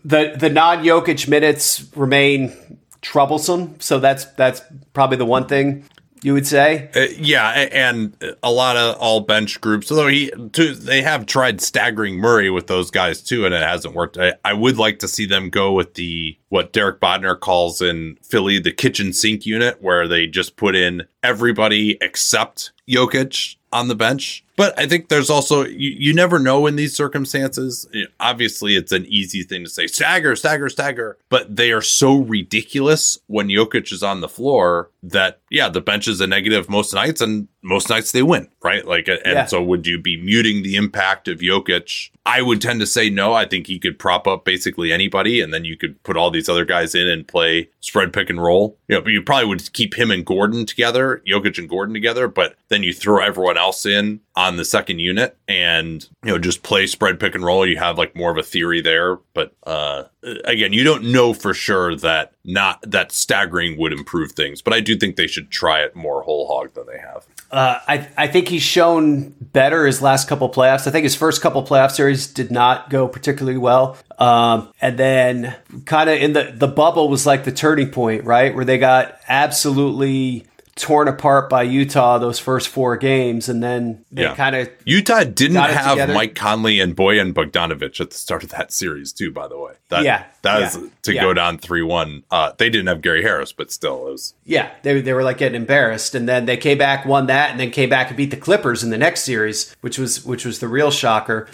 [0.03, 4.61] the the non Jokic minutes remain troublesome, so that's that's
[4.93, 5.85] probably the one thing
[6.21, 6.89] you would say.
[6.95, 9.91] Uh, yeah, and a lot of all bench groups.
[9.91, 13.95] Although he, too, they have tried staggering Murray with those guys too, and it hasn't
[13.95, 14.17] worked.
[14.17, 18.17] I, I would like to see them go with the what Derek Bodner calls in
[18.23, 23.95] Philly the kitchen sink unit, where they just put in everybody except Jokic on the
[23.95, 24.43] bench.
[24.57, 27.87] But I think there's also you, you never know in these circumstances.
[28.19, 33.17] Obviously, it's an easy thing to say stagger, stagger, stagger, but they are so ridiculous
[33.27, 37.21] when Jokic is on the floor that yeah, the bench is a negative most nights,
[37.21, 38.85] and most nights they win, right?
[38.85, 39.45] Like, and Yeah.
[39.45, 42.09] so would you be muting the impact of Jokic?
[42.25, 43.33] I would tend to say no.
[43.33, 46.49] I think he could prop up basically anybody, and then you could put all these
[46.49, 48.77] other guys in and play spread pick and roll.
[48.89, 52.27] You know, but you probably would keep him and Gordon together, Jokic and Gordon together,
[52.27, 56.63] but then you throw everyone else in on the second unit and you know just
[56.63, 57.65] play spread pick and roll.
[57.65, 60.03] You have like more of a theory there, but uh
[60.45, 64.79] again, you don't know for sure that not that staggering would improve things, but I
[64.79, 67.25] do think they should try it more whole hog than they have.
[67.51, 70.87] Uh, I I think he's shown better his last couple playoffs.
[70.87, 73.97] I think his first couple playoff series did not go particularly well.
[74.19, 75.55] Um, and then
[75.85, 79.19] kind of in the the bubble was like the turning point, right, where they got
[79.27, 80.45] absolutely
[80.79, 84.35] torn apart by Utah those first four games, and then they Yeah.
[84.35, 86.13] kind of Utah didn't have together.
[86.13, 89.31] Mike Conley and Bojan Bogdanovic at the start of that series, too.
[89.31, 91.21] By the way, that, Yeah, that yeah, is to yeah.
[91.21, 92.23] go down three one.
[92.31, 95.37] Uh, they didn't have Gary Harris, but still, it was Yeah, they, they were like
[95.37, 98.31] getting embarrassed, and then they came back, won that, and then came back and beat
[98.31, 101.47] the Clippers in the next series, which was which was the real shocker.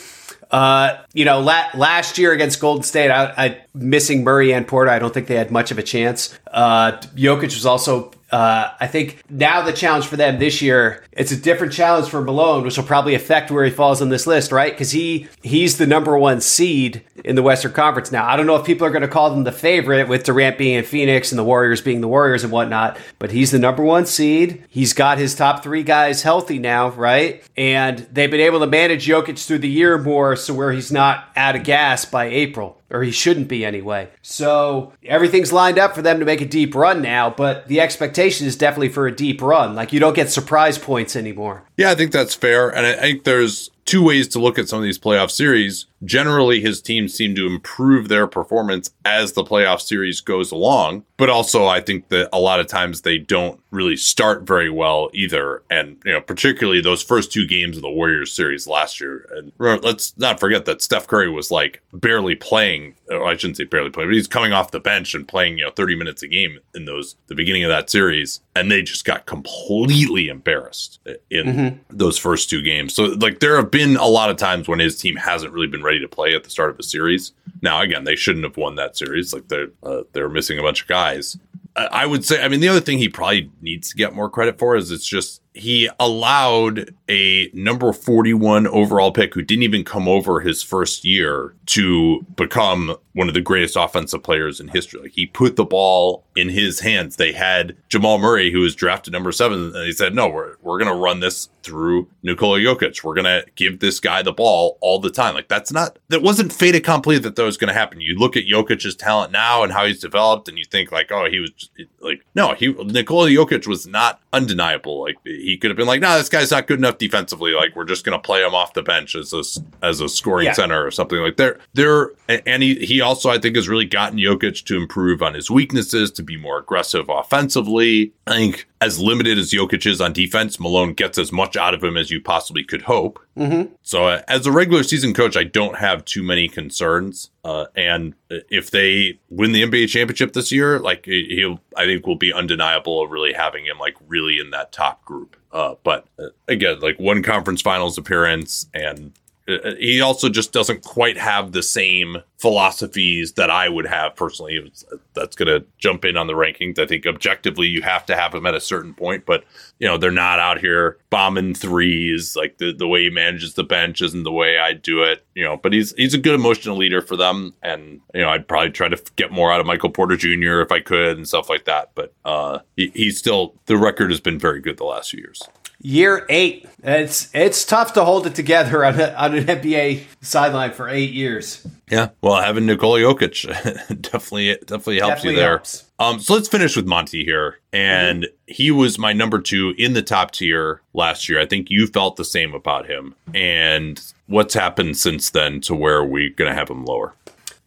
[0.51, 4.91] Uh, you know, la- last year against Golden State, I, I missing Murray and Porter.
[4.91, 6.37] I don't think they had much of a chance.
[6.51, 8.11] Uh, Jokic was also.
[8.35, 12.21] Uh, I think now the challenge for them this year, it's a different challenge for
[12.21, 14.73] Malone, which will probably affect where he falls on this list, right?
[14.73, 18.27] Because he he's the number one seed in the Western Conference now.
[18.27, 20.75] I don't know if people are going to call them the favorite with Durant being
[20.75, 24.05] in Phoenix and the Warriors being the Warriors and whatnot, but he's the number one
[24.05, 24.65] seed.
[24.67, 27.41] He's got his top three guys healthy now, right?
[27.55, 31.29] And they've been able to manage Jokic through the year more so where he's not
[31.37, 32.81] out of gas by April.
[32.91, 34.09] Or he shouldn't be anyway.
[34.21, 38.45] So everything's lined up for them to make a deep run now, but the expectation
[38.45, 39.73] is definitely for a deep run.
[39.73, 41.63] Like you don't get surprise points anymore.
[41.77, 42.69] Yeah, I think that's fair.
[42.69, 45.87] And I think there's two ways to look at some of these playoff series.
[46.05, 51.03] Generally, his teams seem to improve their performance as the playoff series goes along.
[51.17, 55.09] But also, I think that a lot of times they don't really start very well
[55.13, 55.63] either.
[55.69, 59.27] And, you know, particularly those first two games of the Warriors series last year.
[59.33, 62.95] And let's not forget that Steph Curry was like barely playing.
[63.09, 65.65] Or I shouldn't say barely playing, but he's coming off the bench and playing, you
[65.65, 68.41] know, 30 minutes a game in those, the beginning of that series.
[68.55, 70.99] And they just got completely embarrassed
[71.29, 71.77] in mm-hmm.
[71.89, 72.93] those first two games.
[72.93, 75.83] So, like, there have been a lot of times when his team hasn't really been
[75.83, 77.33] ready to play at the start of a series.
[77.61, 79.33] Now, again, they shouldn't have won that series.
[79.33, 81.37] Like, they're uh, they're missing a bunch of guys.
[81.75, 84.29] I I would say, I mean, the other thing he probably needs to get more
[84.29, 89.85] credit for is it's just he allowed a number 41 overall pick who didn't even
[89.85, 94.99] come over his first year to become one of the greatest offensive players in history.
[94.99, 97.15] Like he put the ball in his hands.
[97.15, 100.77] They had Jamal Murray, who was drafted number seven, and he said, No, we're we're
[100.77, 103.03] gonna run this through Nikola Jokic.
[103.03, 105.33] We're gonna give this guy the ball all the time.
[105.33, 108.01] Like that's not that wasn't fait accompli that that was gonna happen.
[108.01, 111.29] You look at Jokic's talent now and how he's developed, and you think like, oh,
[111.29, 115.01] he was just, like no, he Nikola Jokic was not undeniable.
[115.01, 117.53] Like he could have been like, "Nah, this guy's not good enough defensively.
[117.53, 119.43] Like we're just going to play him off the bench as a
[119.85, 120.53] as a scoring Yeah.
[120.53, 121.59] center or something like there.
[121.73, 125.49] There, and he he also I think has really gotten Jokic to improve on his
[125.49, 128.11] weaknesses, to be more aggressive offensively.
[128.27, 131.83] I think as limited as Jokic is on defense, Malone gets as much out of
[131.83, 133.19] him as you possibly could hope.
[133.37, 133.73] Mm-hmm.
[133.83, 137.31] So uh, as a regular season coach, I don't have too many concerns.
[137.45, 142.15] Uh, and if they win the NBA championship this year, like he'll, I think will
[142.15, 145.37] be undeniable of really having him like really in that top group.
[145.51, 149.13] Uh, but uh, again, like one conference finals appearance and
[149.47, 154.71] he also just doesn't quite have the same philosophies that I would have personally.
[155.13, 156.79] That's going to jump in on the rankings.
[156.79, 159.43] I think objectively you have to have him at a certain point, but
[159.79, 163.63] you know they're not out here bombing threes like the the way he manages the
[163.63, 165.23] bench isn't the way I do it.
[165.35, 168.47] You know, but he's he's a good emotional leader for them, and you know I'd
[168.47, 170.61] probably try to get more out of Michael Porter Jr.
[170.61, 171.91] if I could and stuff like that.
[171.93, 175.43] But uh, he, he's still the record has been very good the last few years.
[175.85, 176.67] Year eight.
[176.81, 181.11] It's it's tough to hold it together on, a, on an NBA sideline for eight
[181.11, 181.65] years.
[181.91, 183.45] Yeah, well, having Nikola Jokic
[184.01, 185.57] definitely definitely helps Definitely you there.
[185.57, 185.85] helps.
[185.99, 190.01] Um, so let's finish with Monty here, and he was my number two in the
[190.01, 191.39] top tier last year.
[191.39, 193.13] I think you felt the same about him.
[193.35, 197.13] And what's happened since then to where we're gonna have him lower?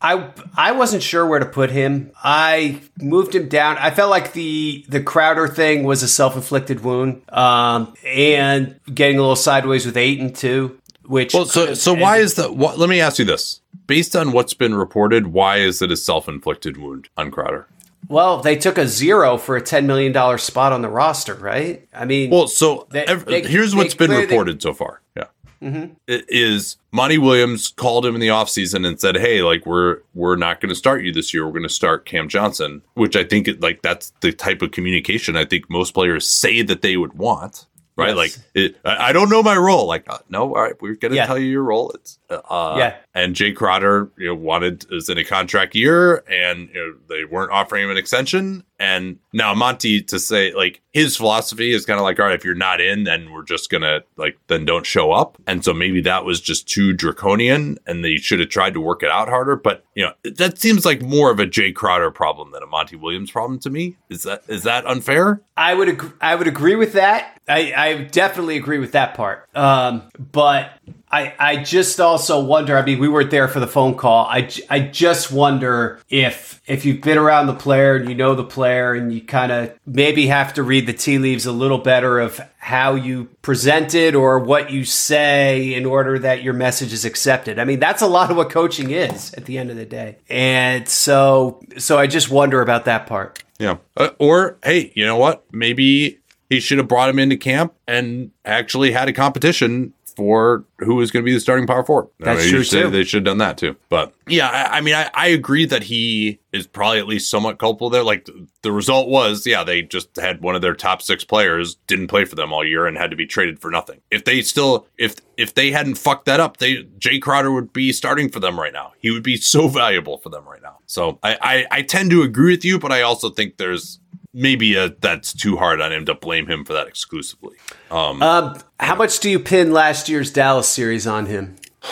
[0.01, 2.13] I I wasn't sure where to put him.
[2.23, 3.77] I moved him down.
[3.79, 9.19] I felt like the the Crowder thing was a self inflicted wound, um, and getting
[9.19, 10.79] a little sideways with Ayton too.
[11.05, 12.55] Which Well, so so why is that?
[12.55, 15.97] What, let me ask you this: based on what's been reported, why is it a
[15.97, 17.67] self-inflicted wound on Crowder?
[18.07, 21.89] well they took a zero for a ten million dollar spot on the roster, right?
[21.93, 25.01] I mean, Well, so They- ev- they- here's they what's been reported so far.
[25.17, 25.25] Yeah.
[25.61, 30.37] It is Monty Williams called him in the offseason and said, "Hey, like we're we're
[30.37, 31.45] not going to start you this year.
[31.47, 34.71] We're going to start Cam Johnson," which I think it, like that's the type of
[34.71, 37.67] communication I think most players say that they would want.
[37.97, 38.17] Right, Yes.
[38.17, 39.89] like it, I I don't know my role.
[39.89, 41.27] Like, uh, no, all right, we're gonna Yeah.
[41.27, 41.91] tell you your role.
[41.91, 42.95] It's uh, Yeah.
[43.19, 47.25] And Jae Crowder, you know, wanted is in a contract year, and you know, they
[47.25, 48.63] weren't offering him an extension.
[48.79, 52.45] And now Monty to say like his philosophy is kind of like, all right, if
[52.45, 55.37] you're not in, then we're just gonna like then don't show up.
[55.49, 59.03] And so maybe that was just too draconian, and they should have tried to work
[59.03, 59.57] it out harder.
[59.57, 62.95] But you know, that seems like more of a Jae Crowder problem than a Monty
[62.95, 63.97] Williams problem to me.
[64.09, 65.43] Is that is that unfair?
[65.57, 67.37] I would ag- I would agree with that.
[67.49, 69.49] I, I definitely agree with that part.
[69.57, 70.71] Um, but
[71.11, 72.77] I I just also wonder.
[72.77, 74.27] I mean, we weren't there for the phone call.
[74.27, 78.45] I, I just wonder if if you've been around the player and you know the
[78.45, 82.19] player and you kind of maybe have to read the tea leaves a little better
[82.19, 87.05] of how you present it or what you say in order that your message is
[87.05, 87.59] accepted.
[87.59, 90.19] I mean, that's a lot of what coaching is at the end of the day.
[90.29, 93.43] And so so I just wonder about that part.
[93.59, 93.79] Yeah.
[93.97, 95.45] Uh, or hey, you know what?
[95.53, 100.97] Maybe he should have brought him into camp and actually had a competition for who
[100.97, 102.09] was going to be the starting power forward.
[102.19, 102.91] That's you true, too.
[102.91, 103.77] They should have done that too.
[103.89, 107.61] But yeah, I, I mean, I, I agree that he is probably at least somewhat
[107.61, 108.03] culpable there.
[108.03, 108.29] Like
[108.63, 112.25] the result was, yeah, they just had one of their top six players didn't play
[112.25, 114.01] for them all year and had to be traded for nothing.
[114.11, 117.93] If they still, if if they hadn't fucked that up, they Jae Crowder would be
[117.93, 118.95] starting for them right now.
[118.99, 120.79] He would be so valuable for them right now.
[120.87, 124.01] So I I, I tend to agree with you, but I also think there's
[124.39, 127.57] maybe a, that's too hard on him to blame him for that exclusively.
[127.91, 131.57] Um, Um, how much do you pin last year's Dallas series on him?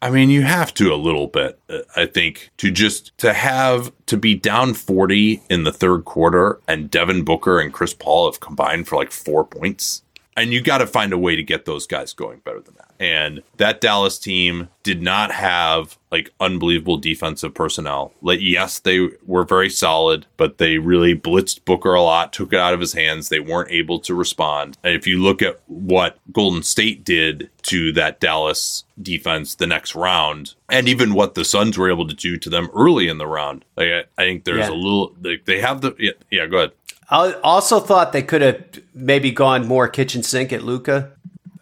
[0.00, 1.58] I mean, you have to a little bit.
[1.68, 6.60] uh, I think to just to have to be down forty in the third quarter,
[6.68, 10.04] and Devin Booker and Chris Paul have combined for like four points,
[10.40, 12.84] and you got to find a way to get those guys going better than that.
[13.00, 18.12] And that Dallas team did not have like unbelievable defensive personnel.
[18.22, 22.58] Like, yes, they were very solid, but they really blitzed Booker a lot, took it
[22.58, 23.28] out of his hands.
[23.28, 24.78] They weren't able to respond.
[24.82, 29.94] And if you look at what Golden State did to that Dallas defense the next
[29.94, 33.26] round, and even what the Suns were able to do to them early in the
[33.26, 34.70] round, like, I, I think there's Yeah.
[34.70, 35.14] a little.
[35.20, 36.46] They, they have the yeah, yeah.
[36.46, 36.72] Go ahead.
[37.10, 41.12] I also thought they could have maybe gone more kitchen sink at Luka.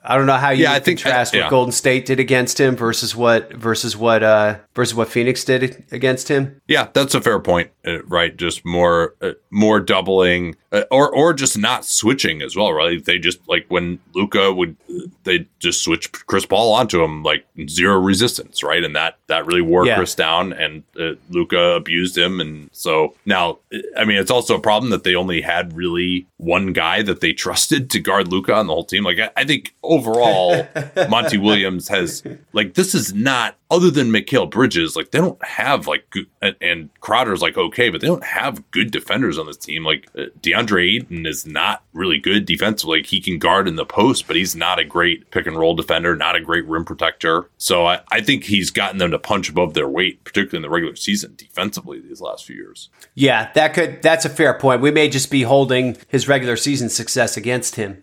[0.06, 1.42] I don't know how you Yeah, I think- contrast yeah.
[1.42, 5.84] what Golden State did against him versus what versus what uh versus what Phoenix did
[5.90, 6.60] against him.
[6.68, 8.36] Yeah, that's a fair point, uh, right?
[8.36, 13.04] Just more, uh, more doubling, uh, or or just not switching as well, right?
[13.04, 14.76] They just like when Luka would,
[15.24, 18.84] they just switch Chris Paul onto him like zero resistance, right?
[18.84, 19.96] And that that really wore Yeah.
[19.96, 23.58] Chris down, and uh, Luka abused him, and so now,
[23.96, 27.32] I mean, it's also a problem that they only had really one guy that they
[27.46, 29.04] trusted to guard Luka on the whole team.
[29.04, 30.66] Like I, I think overall,
[31.08, 32.22] Monty Williams has
[32.52, 36.56] like this is not other than Mikal Bridges, like they don't have like good, and,
[36.60, 39.84] and Crowder's like okay, but they don't have good defenders on this team.
[39.84, 42.98] Like uh, DeAndre Ayton is not really good defensively.
[42.98, 45.74] Like he can guard in the post, but he's not a great pick and roll
[45.74, 47.50] defender, not a great rim protector.
[47.58, 50.70] So I, I think he's gotten them to punch above their weight, particularly in the
[50.70, 52.88] regular season defensively these last few years.
[53.14, 54.80] Yeah, that could that's a fair point.
[54.80, 58.02] We may just be holding his regular season success against him.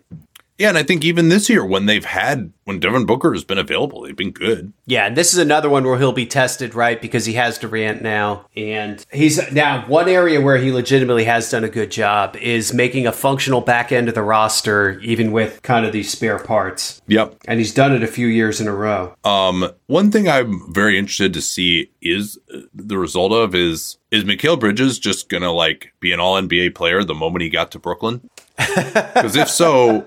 [0.58, 3.58] Yeah, and I think even this year, when they've had when Devin Booker has been
[3.58, 4.72] available, they've been good.
[4.86, 7.00] Yeah, and this is another one where he'll be tested, right?
[7.00, 11.64] Because he has Durant now, and he's now one area where he legitimately has done
[11.64, 15.84] a good job is making a functional back end of the roster, even with kind
[15.84, 17.02] of these spare parts.
[17.08, 19.14] Yep, and he's done it a few years in a row.
[19.24, 24.22] Um, one thing I'm very interested to see is uh, the result of is is
[24.22, 27.78] Mikal Bridges just gonna like be an All NBA player the moment he got to
[27.80, 28.30] Brooklyn?
[29.14, 30.06] Because if so,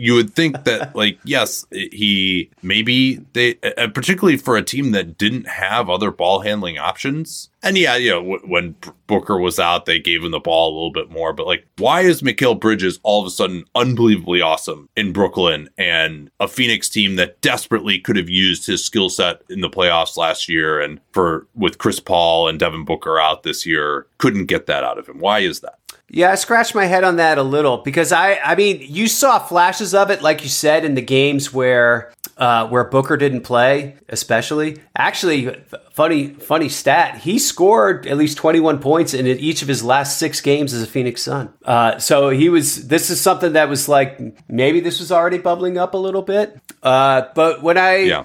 [0.00, 5.18] you would think that, like, yes, he maybe they, uh, particularly for a team that
[5.18, 7.50] didn't have other ball handling options.
[7.62, 8.76] And yeah, you know, w- when
[9.06, 11.34] Booker was out, they gave him the ball a little bit more.
[11.34, 16.30] But like, why is Mikal Bridges all of a sudden unbelievably awesome in Brooklyn and
[16.40, 20.48] a Phoenix team that desperately could have used his skill set in the playoffs last
[20.48, 24.82] year and for with Chris Paul and Devin Booker out this year couldn't get that
[24.82, 25.18] out of him?
[25.18, 25.78] Why is that?
[26.12, 29.38] Yeah, I scratched my head on that a little because I, I mean, you saw
[29.38, 33.94] flashes of it, like you said, in the games where, uh, where Booker didn't play,
[34.08, 34.78] especially.
[34.96, 35.54] Actually,
[35.92, 40.40] funny, funny stat: he scored at least twenty-one points in each of his last six
[40.40, 41.52] games as a Phoenix Sun.
[41.64, 42.88] Uh, so he was.
[42.88, 46.58] This is something that was like maybe this was already bubbling up a little bit.
[46.82, 48.24] Uh, but when I, yeah.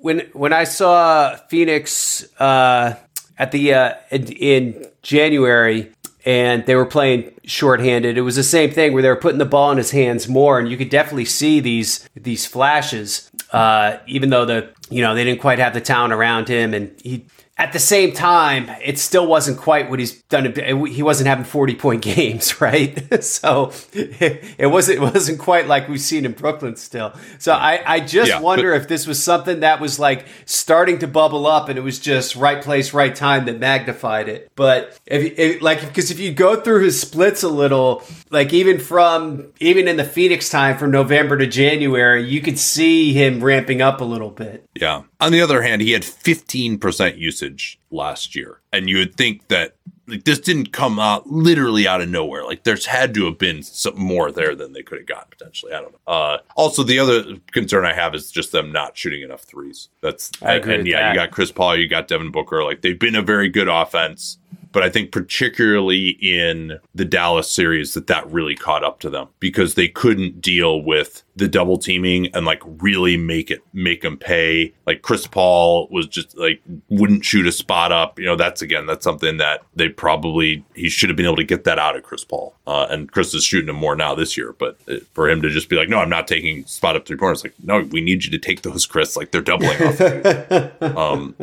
[0.00, 2.94] when when I saw Phoenix uh,
[3.36, 5.92] at the uh, in, in January
[6.24, 8.18] and they were playing shorthanded.
[8.18, 10.58] It was the same thing where they were putting the ball in his hands more,
[10.58, 13.30] and you could definitely see these these flashes.
[13.52, 16.94] Uh, even though the you know they didn't quite have the talent around him, and
[17.02, 17.26] he
[17.58, 20.54] at the same time, it still wasn't quite what he's done.
[20.86, 23.12] He wasn't having forty point games, right?
[23.24, 27.12] so it wasn't it wasn't quite like we've seen in Brooklyn still.
[27.38, 31.00] So I, I just yeah, wonder but- if this was something that was like starting
[31.00, 34.50] to bubble up, and it was just right place, right time that magnified it.
[34.54, 38.78] But if, if like because if you go through his splits a little, like even
[38.78, 43.82] from even in the Phoenix time from November to January, you could see him ramping
[43.82, 44.64] up a little bit.
[44.76, 45.02] Yeah.
[45.20, 48.60] On the other hand, he had 15% usage last year.
[48.72, 49.74] And you would think that
[50.08, 52.44] like this didn't come out literally out of nowhere.
[52.44, 55.72] Like there's had to have been some more there than they could have gotten potentially.
[55.72, 56.12] I don't know.
[56.12, 59.88] Uh, also, the other concern I have is just them not shooting enough threes.
[60.00, 61.08] That's I agree and, and yeah, that.
[61.10, 62.64] you got Chris Paul, you got Devin Booker.
[62.64, 64.38] Like they've been a very good offense
[64.72, 69.28] but I think particularly in the Dallas series that that really caught up to them
[69.40, 74.16] because they couldn't deal with the double teaming and like really make it make them
[74.16, 74.74] pay.
[74.86, 78.18] Like Chris Paul was just like wouldn't shoot a spot up.
[78.18, 81.44] You know, that's again that's something that they probably he should have been able to
[81.44, 82.54] get that out of Chris Paul.
[82.66, 84.78] Uh, and Chris is shooting him more now this year, but
[85.14, 87.44] for him to just be like, no, I'm not taking spot up three pointers.
[87.44, 89.16] Like, no, we need you to take those, Chris.
[89.16, 90.82] Like they're doubling off.
[90.96, 91.34] um,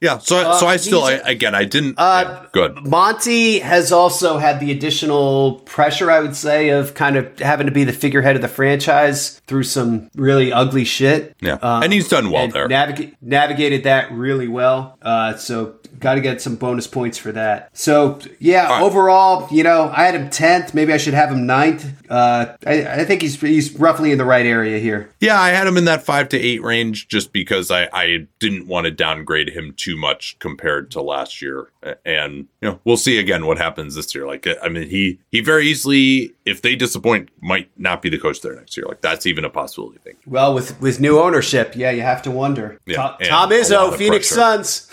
[0.00, 1.96] yeah, so uh, so I still I, again I didn't.
[1.98, 2.86] Uh, yeah, good.
[2.86, 7.72] Monty has also had the additional pressure, I would say, of kind of having to
[7.72, 11.36] be the figurehead of the franchise through some really ugly shit.
[11.40, 12.68] Yeah, um, and he's done well there.
[12.68, 14.96] Navig- navigated that really well.
[15.02, 17.70] Uh, so got to get some bonus points for that.
[17.76, 18.82] So yeah, right.
[18.82, 20.74] overall, you know, I had him tenth.
[20.74, 21.92] Maybe I should have him ninth.
[22.10, 25.10] Uh, I, I, think he's he's roughly in the right area here.
[25.20, 28.66] Yeah, I had him in that five to eight range just because I I didn't
[28.66, 31.68] want to downgrade him too much compared to last year.
[32.04, 34.26] And you know, we'll see again what happens this year.
[34.26, 38.40] Like I mean, he he very easily, if they disappoint, might not be the coach
[38.40, 38.86] there next year.
[38.86, 39.96] Like that's even a possibility.
[40.26, 42.80] Well, with with new ownership, yeah, you have to wonder.
[42.86, 44.64] Yeah, Tom, Tom Izzo, Phoenix pressure.
[44.64, 44.90] Suns.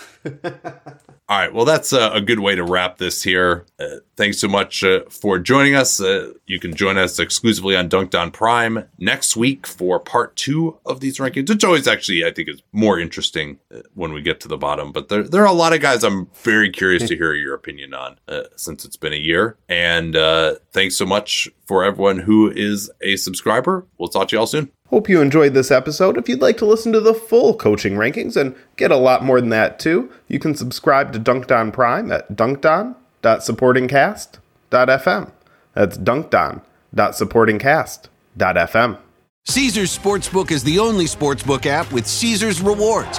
[1.26, 1.52] All right.
[1.52, 3.64] Well, that's a, a, good way to wrap this here.
[3.78, 5.98] Uh, thanks so much uh, for joining us.
[5.98, 10.78] Uh, you can join us exclusively on Dunc'd On Prime next week for part two
[10.84, 14.38] of these rankings, which always actually I think is more interesting uh, when we get
[14.40, 14.92] to the bottom.
[14.92, 17.94] But there, there are a lot of guys I'm very curious to hear your opinion
[17.94, 19.56] on uh, since it's been a year.
[19.68, 23.86] And uh, thanks so much for everyone who is a subscriber.
[23.98, 24.70] We'll talk to you all soon.
[24.94, 26.16] Hope you enjoyed this episode.
[26.16, 29.40] If you'd like to listen to the full coaching rankings and get a lot more
[29.40, 35.32] than that too, you can subscribe to Dunc'd On Prime at duncdon.supportingcast.fm.
[35.72, 38.98] That's duncdon.supportingcast.fm.
[39.46, 43.18] Caesars Sportsbook is the only sportsbook app with Caesars rewards.